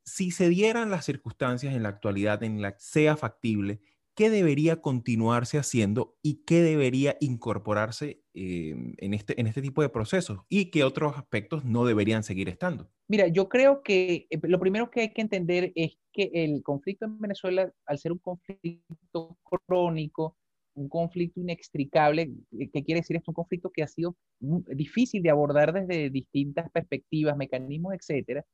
si 0.04 0.30
se 0.30 0.48
dieran 0.48 0.90
las 0.90 1.04
circunstancias 1.04 1.74
en 1.74 1.82
la 1.82 1.90
actualidad 1.90 2.42
en 2.42 2.62
la 2.62 2.72
que 2.72 2.80
sea 2.80 3.16
factible, 3.16 3.80
¿qué 4.20 4.28
debería 4.28 4.82
continuarse 4.82 5.56
haciendo 5.56 6.18
y 6.20 6.44
qué 6.44 6.60
debería 6.60 7.16
incorporarse 7.20 8.22
eh, 8.34 8.74
en, 8.98 9.14
este, 9.14 9.40
en 9.40 9.46
este 9.46 9.62
tipo 9.62 9.80
de 9.80 9.88
procesos 9.88 10.40
y 10.50 10.70
qué 10.70 10.84
otros 10.84 11.16
aspectos 11.16 11.64
no 11.64 11.86
deberían 11.86 12.22
seguir 12.22 12.50
estando? 12.50 12.90
Mira, 13.08 13.28
yo 13.28 13.48
creo 13.48 13.82
que 13.82 14.26
eh, 14.28 14.38
lo 14.42 14.60
primero 14.60 14.90
que 14.90 15.00
hay 15.00 15.12
que 15.14 15.22
entender 15.22 15.72
es 15.74 15.96
que 16.12 16.30
el 16.34 16.62
conflicto 16.62 17.06
en 17.06 17.18
Venezuela, 17.18 17.72
al 17.86 17.98
ser 17.98 18.12
un 18.12 18.18
conflicto 18.18 19.38
crónico, 19.66 20.36
un 20.74 20.90
conflicto 20.90 21.40
inextricable, 21.40 22.30
eh, 22.58 22.68
¿qué 22.70 22.84
quiere 22.84 23.00
decir? 23.00 23.16
Es 23.16 23.26
un 23.26 23.32
conflicto 23.32 23.70
que 23.70 23.82
ha 23.82 23.88
sido 23.88 24.18
difícil 24.38 25.22
de 25.22 25.30
abordar 25.30 25.72
desde 25.72 26.10
distintas 26.10 26.70
perspectivas, 26.70 27.38
mecanismos, 27.38 27.94
etcétera. 27.94 28.44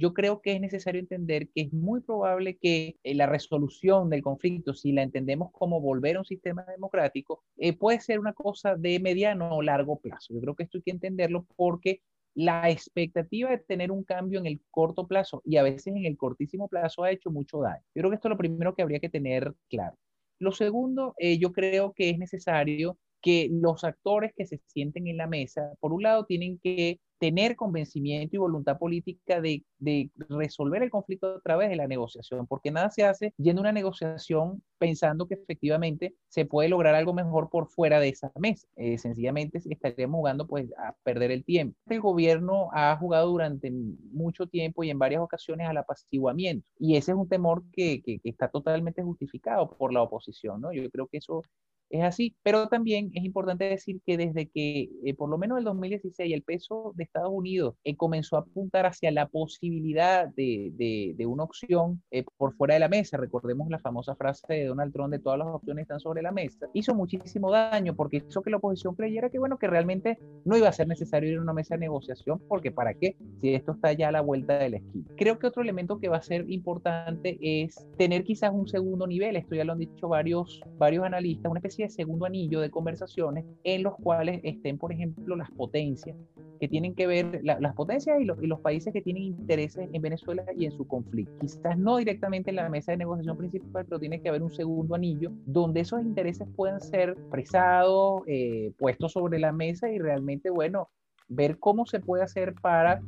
Yo 0.00 0.14
creo 0.14 0.40
que 0.40 0.52
es 0.54 0.60
necesario 0.60 1.00
entender 1.00 1.48
que 1.54 1.62
es 1.62 1.72
muy 1.72 2.00
probable 2.00 2.56
que 2.56 2.96
eh, 3.02 3.14
la 3.14 3.26
resolución 3.26 4.08
del 4.08 4.22
conflicto, 4.22 4.74
si 4.74 4.92
la 4.92 5.02
entendemos 5.02 5.50
como 5.52 5.80
volver 5.80 6.16
a 6.16 6.20
un 6.20 6.24
sistema 6.24 6.64
democrático, 6.64 7.44
puede 7.78 8.00
ser 8.00 8.18
una 8.18 8.32
cosa 8.32 8.76
de 8.76 8.98
mediano 8.98 9.54
o 9.54 9.62
largo 9.62 9.98
plazo. 10.00 10.34
Yo 10.34 10.40
creo 10.40 10.54
que 10.56 10.64
esto 10.64 10.78
hay 10.78 10.82
que 10.82 10.90
entenderlo 10.90 11.46
porque 11.56 12.00
la 12.34 12.70
expectativa 12.70 13.50
de 13.50 13.58
tener 13.58 13.90
un 13.90 14.04
cambio 14.04 14.40
en 14.40 14.46
el 14.46 14.60
corto 14.70 15.06
plazo 15.06 15.42
y 15.44 15.56
a 15.56 15.62
veces 15.62 15.88
en 15.88 16.04
el 16.04 16.16
cortísimo 16.16 16.68
plazo 16.68 17.04
ha 17.04 17.10
hecho 17.10 17.30
mucho 17.30 17.60
daño. 17.60 17.82
Yo 17.94 18.00
creo 18.00 18.10
que 18.10 18.14
esto 18.16 18.28
es 18.28 18.30
lo 18.30 18.38
primero 18.38 18.74
que 18.74 18.82
habría 18.82 19.00
que 19.00 19.08
tener 19.08 19.54
claro. 19.68 19.96
Lo 20.38 20.52
segundo, 20.52 21.14
eh, 21.18 21.38
yo 21.38 21.52
creo 21.52 21.92
que 21.92 22.10
es 22.10 22.18
necesario 22.18 22.98
que 23.20 23.48
los 23.50 23.84
actores 23.84 24.32
que 24.34 24.46
se 24.46 24.60
sienten 24.66 25.06
en 25.06 25.18
la 25.18 25.26
mesa, 25.26 25.74
por 25.80 25.92
un 25.92 26.02
lado, 26.02 26.24
tienen 26.24 26.58
que 26.58 27.00
tener 27.20 27.54
convencimiento 27.54 28.34
y 28.34 28.38
voluntad 28.38 28.78
política 28.78 29.42
de, 29.42 29.62
de, 29.78 30.10
resolver 30.30 30.82
el 30.82 30.90
conflicto 30.90 31.36
a 31.36 31.40
través 31.40 31.68
de 31.68 31.76
la 31.76 31.86
negociación, 31.86 32.46
porque 32.46 32.70
nada 32.70 32.88
se 32.90 33.04
hace 33.04 33.34
yendo 33.36 33.60
a 33.60 33.64
una 33.64 33.72
negociación 33.72 34.62
pensando 34.78 35.28
que 35.28 35.34
efectivamente 35.34 36.14
se 36.28 36.46
puede 36.46 36.70
lograr 36.70 36.94
algo 36.94 37.12
mejor 37.12 37.50
por 37.50 37.68
fuera 37.68 38.00
de 38.00 38.08
esa 38.08 38.32
mesa. 38.36 38.66
Eh, 38.76 38.96
sencillamente 38.96 39.60
estaríamos 39.68 40.16
jugando 40.16 40.46
pues 40.46 40.72
a 40.78 40.96
perder 41.02 41.30
el 41.30 41.44
tiempo. 41.44 41.76
El 41.86 42.00
gobierno 42.00 42.70
ha 42.72 42.96
jugado 42.96 43.28
durante 43.28 43.70
mucho 43.70 44.46
tiempo 44.46 44.82
y 44.82 44.88
en 44.88 44.98
varias 44.98 45.20
ocasiones 45.20 45.68
al 45.68 45.76
apaciguamiento 45.76 46.66
y 46.78 46.96
ese 46.96 47.12
es 47.12 47.18
un 47.18 47.28
temor 47.28 47.64
que, 47.70 48.00
que, 48.02 48.18
que 48.18 48.30
está 48.30 48.48
totalmente 48.48 49.02
justificado 49.02 49.76
por 49.76 49.92
la 49.92 50.02
oposición, 50.02 50.62
¿no? 50.62 50.72
Yo 50.72 50.88
creo 50.90 51.06
que 51.06 51.18
eso 51.18 51.42
es 51.90 52.02
así, 52.04 52.36
pero 52.42 52.68
también 52.68 53.10
es 53.14 53.24
importante 53.24 53.64
decir 53.64 54.00
que 54.06 54.16
desde 54.16 54.48
que 54.48 54.88
eh, 55.04 55.14
por 55.14 55.28
lo 55.28 55.38
menos 55.38 55.58
el 55.58 55.64
2016 55.64 56.32
el 56.32 56.42
peso 56.42 56.92
de 56.94 57.04
Estados 57.04 57.30
Unidos 57.32 57.74
eh, 57.84 57.96
comenzó 57.96 58.36
a 58.36 58.40
apuntar 58.40 58.86
hacia 58.86 59.10
la 59.10 59.26
posibilidad 59.26 60.28
de, 60.28 60.72
de, 61.16 61.26
una 61.26 61.44
opción 61.44 62.02
eh, 62.10 62.24
por 62.36 62.54
fuera 62.54 62.74
de 62.74 62.80
la 62.80 62.88
mesa, 62.88 63.16
recordemos 63.16 63.68
la 63.70 63.78
famosa 63.78 64.14
frase 64.16 64.44
de 64.48 64.64
Donald 64.66 64.92
Trump 64.92 65.12
de 65.12 65.18
todas 65.18 65.38
las 65.38 65.48
opciones 65.48 65.82
están 65.82 66.00
sobre 66.00 66.22
la 66.22 66.32
mesa, 66.32 66.66
hizo 66.74 66.94
muchísimo 66.94 67.50
daño 67.50 67.94
porque 67.94 68.22
hizo 68.28 68.42
que 68.42 68.50
la 68.50 68.56
oposición 68.56 68.94
creyera 68.94 69.28
que 69.28 69.38
bueno, 69.38 69.58
que 69.58 69.66
realmente 69.66 70.18
no 70.44 70.56
iba 70.56 70.68
a 70.68 70.72
ser 70.72 70.88
necesario 70.88 71.30
ir 71.30 71.38
a 71.38 71.42
una 71.42 71.52
mesa 71.52 71.74
de 71.74 71.80
negociación 71.80 72.40
porque 72.48 72.70
para 72.70 72.94
qué 72.94 73.16
si 73.40 73.54
esto 73.54 73.72
está 73.72 73.92
ya 73.92 74.08
a 74.08 74.12
la 74.12 74.20
vuelta 74.20 74.58
de 74.58 74.70
la 74.70 74.76
esquina. 74.78 75.06
Creo 75.16 75.38
que 75.38 75.46
otro 75.46 75.62
elemento 75.62 75.98
que 75.98 76.08
va 76.08 76.18
a 76.18 76.22
ser 76.22 76.48
importante 76.50 77.38
es 77.40 77.86
tener 77.96 78.24
quizás 78.24 78.52
un 78.52 78.68
segundo 78.68 79.06
nivel, 79.06 79.36
esto 79.36 79.54
ya 79.54 79.64
lo 79.64 79.72
han 79.72 79.78
dicho 79.78 80.08
varios, 80.08 80.60
varios 80.78 81.04
analistas, 81.04 81.50
una 81.50 81.58
especie 81.58 81.79
de 81.84 81.90
segundo 81.90 82.26
anillo 82.26 82.60
de 82.60 82.70
conversaciones 82.70 83.44
en 83.64 83.82
los 83.82 83.94
cuales 83.96 84.40
estén, 84.44 84.78
por 84.78 84.92
ejemplo, 84.92 85.36
las 85.36 85.50
potencias 85.50 86.16
que 86.60 86.68
tienen 86.68 86.94
que 86.94 87.06
ver, 87.06 87.40
las 87.42 87.74
potencias 87.74 88.18
y 88.20 88.24
y 88.24 88.46
los, 88.46 88.60
países 88.60 88.92
que 88.92 89.00
tienen 89.00 89.22
intereses 89.22 89.88
en 89.90 90.02
Venezuela 90.02 90.44
y 90.56 90.66
en 90.66 90.72
su 90.72 90.86
conflicto. 90.86 91.32
Quizás 91.40 91.78
no 91.78 91.96
directamente 91.96 92.50
en 92.50 92.56
la 92.56 92.68
mesa 92.68 92.92
de 92.92 92.98
negociación 92.98 93.38
principal, 93.38 93.86
pero 93.86 93.98
tiene 93.98 94.20
que 94.20 94.28
haber 94.28 94.42
un 94.42 94.50
segundo 94.50 94.94
anillo 94.94 95.32
donde 95.46 95.80
esos 95.80 96.02
intereses 96.02 96.46
puedan 96.54 96.80
ser 96.80 97.10
expresados, 97.10 98.22
eh, 98.26 98.72
puestos 98.78 99.12
sobre 99.12 99.38
la 99.38 99.52
mesa 99.52 99.90
y 99.90 99.98
realmente, 99.98 100.50
bueno, 100.50 100.90
ver 101.28 101.58
cómo 101.58 101.86
se 101.86 102.00
puede 102.00 102.24
hacer 102.24 102.54
para 102.60 103.00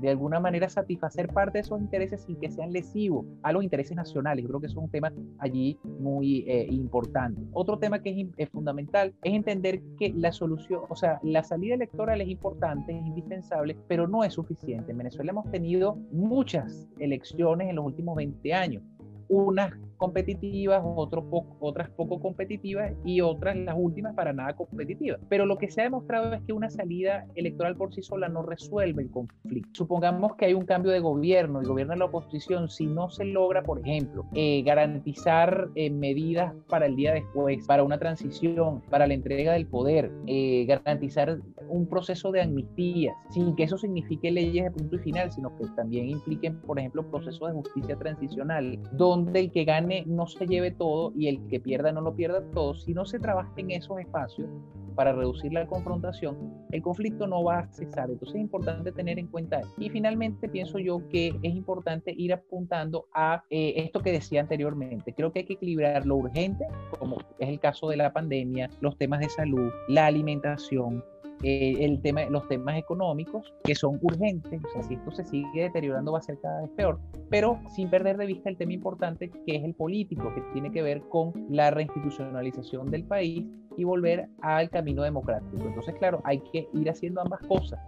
de 0.00 0.10
alguna 0.10 0.40
manera 0.40 0.68
satisfacer 0.68 1.28
parte 1.28 1.58
de 1.58 1.62
esos 1.62 1.80
intereses 1.80 2.22
sin 2.22 2.36
que 2.36 2.50
sean 2.50 2.72
lesivos 2.72 3.26
a 3.42 3.52
los 3.52 3.62
intereses 3.62 3.96
nacionales. 3.96 4.42
Yo 4.42 4.48
creo 4.48 4.60
que 4.60 4.66
eso 4.66 4.78
es 4.78 4.84
un 4.84 4.90
tema 4.90 5.12
allí 5.38 5.78
muy 5.84 6.44
eh, 6.48 6.66
importante. 6.70 7.40
Otro 7.52 7.78
tema 7.78 8.00
que 8.00 8.28
es, 8.36 8.48
fundamental 8.50 9.14
es 9.22 9.34
entender 9.34 9.80
que 9.98 10.12
la 10.14 10.32
solución, 10.32 10.82
o 10.88 10.96
sea, 10.96 11.20
la 11.22 11.42
salida 11.42 11.74
electoral 11.74 12.20
es 12.20 12.28
importante, 12.28 12.92
es 12.92 13.06
indispensable, 13.06 13.76
pero 13.88 14.08
no 14.08 14.24
es 14.24 14.34
suficiente. 14.34 14.92
En 14.92 14.98
Venezuela 14.98 15.30
hemos 15.30 15.50
tenido 15.50 15.96
muchas 16.12 16.88
elecciones 16.98 17.68
en 17.68 17.76
los 17.76 17.86
últimos 17.86 18.16
20 18.16 18.54
años 18.54 18.82
unas 19.30 19.72
competitivas, 20.00 20.82
otros 20.82 21.24
otras 21.60 21.90
poco 21.90 22.20
competitivas 22.20 22.92
y 23.04 23.20
otras, 23.20 23.54
las 23.56 23.76
últimas, 23.78 24.14
para 24.14 24.32
nada 24.32 24.54
competitivas. 24.54 25.20
Pero 25.28 25.44
lo 25.44 25.58
que 25.58 25.70
se 25.70 25.82
ha 25.82 25.84
demostrado 25.84 26.32
es 26.32 26.42
que 26.42 26.54
una 26.54 26.70
salida 26.70 27.26
electoral 27.34 27.76
por 27.76 27.94
sí 27.94 28.02
sola 28.02 28.28
no 28.28 28.42
resuelve 28.42 29.02
el 29.02 29.10
conflicto. 29.10 29.70
Supongamos 29.74 30.36
que 30.36 30.46
hay 30.46 30.54
un 30.54 30.64
cambio 30.64 30.90
de 30.90 31.00
gobierno 31.00 31.62
y 31.62 31.66
gobierna 31.66 31.96
la 31.96 32.06
oposición, 32.06 32.70
si 32.70 32.86
no 32.86 33.10
se 33.10 33.26
logra, 33.26 33.62
por 33.62 33.80
ejemplo, 33.80 34.24
eh, 34.34 34.62
garantizar 34.62 35.68
eh, 35.74 35.90
medidas 35.90 36.54
para 36.68 36.86
el 36.86 36.96
día 36.96 37.12
después, 37.12 37.66
para 37.66 37.82
una 37.82 37.98
transición, 37.98 38.80
para 38.88 39.06
la 39.06 39.12
entrega 39.12 39.52
del 39.52 39.66
poder, 39.66 40.10
eh, 40.26 40.64
garantizar 40.66 41.38
un 41.68 41.86
proceso 41.86 42.32
de 42.32 42.40
amnistía, 42.40 43.14
sin 43.28 43.54
que 43.54 43.64
eso 43.64 43.76
signifique 43.76 44.30
leyes 44.30 44.64
de 44.64 44.70
punto 44.70 44.96
y 44.96 44.98
final, 45.00 45.30
sino 45.30 45.54
que 45.56 45.66
también 45.76 46.08
impliquen, 46.08 46.58
por 46.62 46.78
ejemplo, 46.78 47.08
procesos 47.10 47.48
de 47.48 47.54
justicia 47.54 47.96
transicional, 47.96 48.78
donde 48.92 49.40
el 49.40 49.52
que 49.52 49.64
gane 49.64 49.89
no 50.06 50.26
se 50.26 50.46
lleve 50.46 50.70
todo 50.70 51.12
y 51.16 51.28
el 51.28 51.46
que 51.48 51.60
pierda 51.60 51.92
no 51.92 52.00
lo 52.00 52.14
pierda 52.14 52.42
todo. 52.52 52.74
Si 52.74 52.94
no 52.94 53.04
se 53.04 53.18
trabaja 53.18 53.52
en 53.56 53.70
esos 53.70 53.98
espacios 53.98 54.48
para 54.94 55.12
reducir 55.12 55.52
la 55.52 55.66
confrontación, 55.66 56.36
el 56.72 56.82
conflicto 56.82 57.26
no 57.26 57.42
va 57.42 57.60
a 57.60 57.68
cesar. 57.68 58.10
Entonces 58.10 58.36
es 58.36 58.42
importante 58.42 58.92
tener 58.92 59.18
en 59.18 59.26
cuenta. 59.26 59.60
Y 59.78 59.88
finalmente 59.90 60.48
pienso 60.48 60.78
yo 60.78 61.06
que 61.08 61.28
es 61.42 61.54
importante 61.54 62.12
ir 62.16 62.32
apuntando 62.32 63.06
a 63.14 63.44
eh, 63.50 63.74
esto 63.76 64.00
que 64.00 64.12
decía 64.12 64.40
anteriormente. 64.40 65.14
Creo 65.14 65.32
que 65.32 65.40
hay 65.40 65.44
que 65.46 65.54
equilibrar 65.54 66.06
lo 66.06 66.16
urgente, 66.16 66.66
como 66.98 67.18
es 67.38 67.48
el 67.48 67.60
caso 67.60 67.88
de 67.88 67.96
la 67.96 68.12
pandemia, 68.12 68.70
los 68.80 68.96
temas 68.96 69.20
de 69.20 69.28
salud, 69.28 69.70
la 69.88 70.06
alimentación, 70.06 71.04
eh, 71.42 71.76
el 71.80 72.00
tema, 72.02 72.24
los 72.26 72.46
temas 72.48 72.76
económicos 72.76 73.52
que 73.64 73.74
son 73.74 73.98
urgentes, 74.02 74.60
o 74.64 74.68
sea, 74.72 74.82
si 74.82 74.94
esto 74.94 75.10
se 75.10 75.24
sigue 75.24 75.62
deteriorando 75.62 76.12
va 76.12 76.18
a 76.18 76.22
ser 76.22 76.38
cada 76.40 76.62
vez 76.62 76.70
peor, 76.76 77.00
pero 77.30 77.58
sin 77.74 77.88
perder 77.88 78.16
de 78.16 78.26
vista 78.26 78.50
el 78.50 78.56
tema 78.56 78.72
importante 78.72 79.30
que 79.30 79.56
es 79.56 79.64
el 79.64 79.74
político, 79.74 80.32
que 80.34 80.42
tiene 80.52 80.70
que 80.70 80.82
ver 80.82 81.00
con 81.08 81.32
la 81.48 81.70
reinstitucionalización 81.70 82.90
del 82.90 83.04
país 83.04 83.46
y 83.80 83.84
volver 83.84 84.28
al 84.42 84.68
camino 84.68 85.02
democrático. 85.02 85.66
Entonces, 85.66 85.94
claro, 85.98 86.20
hay 86.24 86.40
que 86.52 86.68
ir 86.74 86.90
haciendo 86.90 87.22
ambas 87.22 87.40
cosas. 87.40 87.80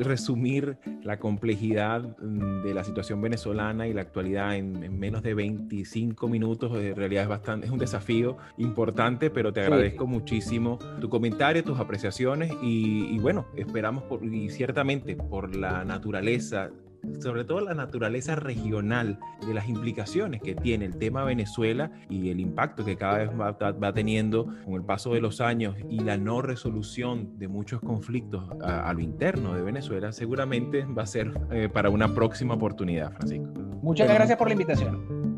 resumir 0.00 0.76
la 1.04 1.18
complejidad 1.20 2.02
mm, 2.20 2.64
de 2.64 2.74
la 2.74 2.82
situación 2.82 3.20
venezolana 3.20 3.86
y 3.86 3.92
la 3.92 4.00
actualidad 4.00 4.56
en, 4.56 4.98
menos 4.98 5.22
de 5.22 5.34
25 5.34 6.28
minutos, 6.28 6.72
en 6.76 6.96
realidad 6.96 7.22
es 7.22 7.28
bastante, 7.28 7.66
es 7.66 7.72
un 7.72 7.78
desafío 7.78 8.36
importante, 8.56 9.30
pero 9.30 9.52
te 9.52 9.60
agradezco 9.60 10.08
muchísimo 10.08 10.78
tu 11.00 11.08
comentario, 11.08 11.62
tus 11.62 11.78
apreciaciones 11.78 12.52
y, 12.60 13.14
y 13.14 13.18
bueno, 13.20 13.46
esperamos 13.56 14.02
por, 14.04 14.24
y 14.24 14.48
ciertamente 14.50 15.14
por 15.14 15.54
la 15.54 15.84
naturaleza 15.84 16.70
sobre 17.20 17.44
todo 17.44 17.60
la 17.60 17.74
naturaleza 17.74 18.34
regional 18.36 19.18
de 19.46 19.54
las 19.54 19.68
implicaciones 19.68 20.40
que 20.42 20.54
tiene 20.54 20.84
el 20.84 20.96
tema 20.96 21.24
Venezuela 21.24 21.90
y 22.08 22.30
el 22.30 22.40
impacto 22.40 22.84
que 22.84 22.96
cada 22.96 23.18
vez 23.18 23.30
va, 23.30 23.92
teniendo 23.92 24.46
con 24.64 24.74
el 24.74 24.84
paso 24.84 25.14
de 25.14 25.20
los 25.20 25.40
años 25.40 25.76
y 25.88 26.00
la 26.00 26.16
no 26.16 26.42
resolución 26.42 27.38
de 27.38 27.48
muchos 27.48 27.80
conflictos 27.80 28.44
a, 28.62 28.92
lo 28.92 29.00
interno 29.00 29.54
de 29.54 29.62
Venezuela, 29.62 30.12
seguramente 30.12 30.84
va 30.84 31.02
a 31.02 31.06
ser 31.06 31.32
eh, 31.50 31.68
para 31.72 31.90
una 31.90 32.14
próxima 32.14 32.54
oportunidad, 32.54 33.12
Francisco. 33.12 33.48
Muchas 33.82 34.08
gracias 34.08 34.38
por 34.38 34.48
la 34.48 34.52
invitación. 34.52 35.31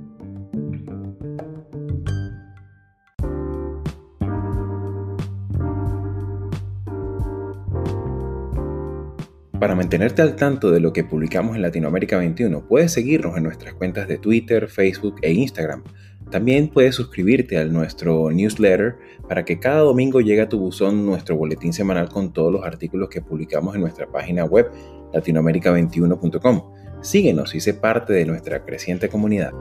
Para 9.58 9.76
mantenerte 9.76 10.20
al 10.20 10.34
tanto 10.34 10.70
de 10.70 10.80
lo 10.80 10.92
que 10.92 11.04
publicamos 11.04 11.54
en 11.54 11.62
Latinoamérica 11.62 12.18
21, 12.18 12.66
puedes 12.66 12.92
seguirnos 12.92 13.36
en 13.36 13.44
nuestras 13.44 13.74
cuentas 13.74 14.08
de 14.08 14.18
Twitter, 14.18 14.68
Facebook 14.68 15.16
e 15.22 15.32
Instagram. 15.32 15.84
También 16.30 16.68
puedes 16.68 16.96
suscribirte 16.96 17.58
a 17.58 17.64
nuestro 17.64 18.30
newsletter 18.30 18.96
para 19.28 19.44
que 19.44 19.60
cada 19.60 19.80
domingo 19.80 20.20
llegue 20.20 20.40
a 20.40 20.48
tu 20.48 20.58
buzón 20.58 21.06
nuestro 21.06 21.36
boletín 21.36 21.72
semanal 21.72 22.08
con 22.08 22.32
todos 22.32 22.52
los 22.52 22.64
artículos 22.64 23.08
que 23.08 23.22
publicamos 23.22 23.74
en 23.74 23.82
nuestra 23.82 24.10
página 24.10 24.44
web 24.44 24.70
latinoamerica21.com. 25.12 26.72
Síguenos 27.02 27.54
y 27.54 27.60
sé 27.60 27.74
parte 27.74 28.12
de 28.12 28.24
nuestra 28.24 28.64
creciente 28.64 29.08
comunidad. 29.08 29.52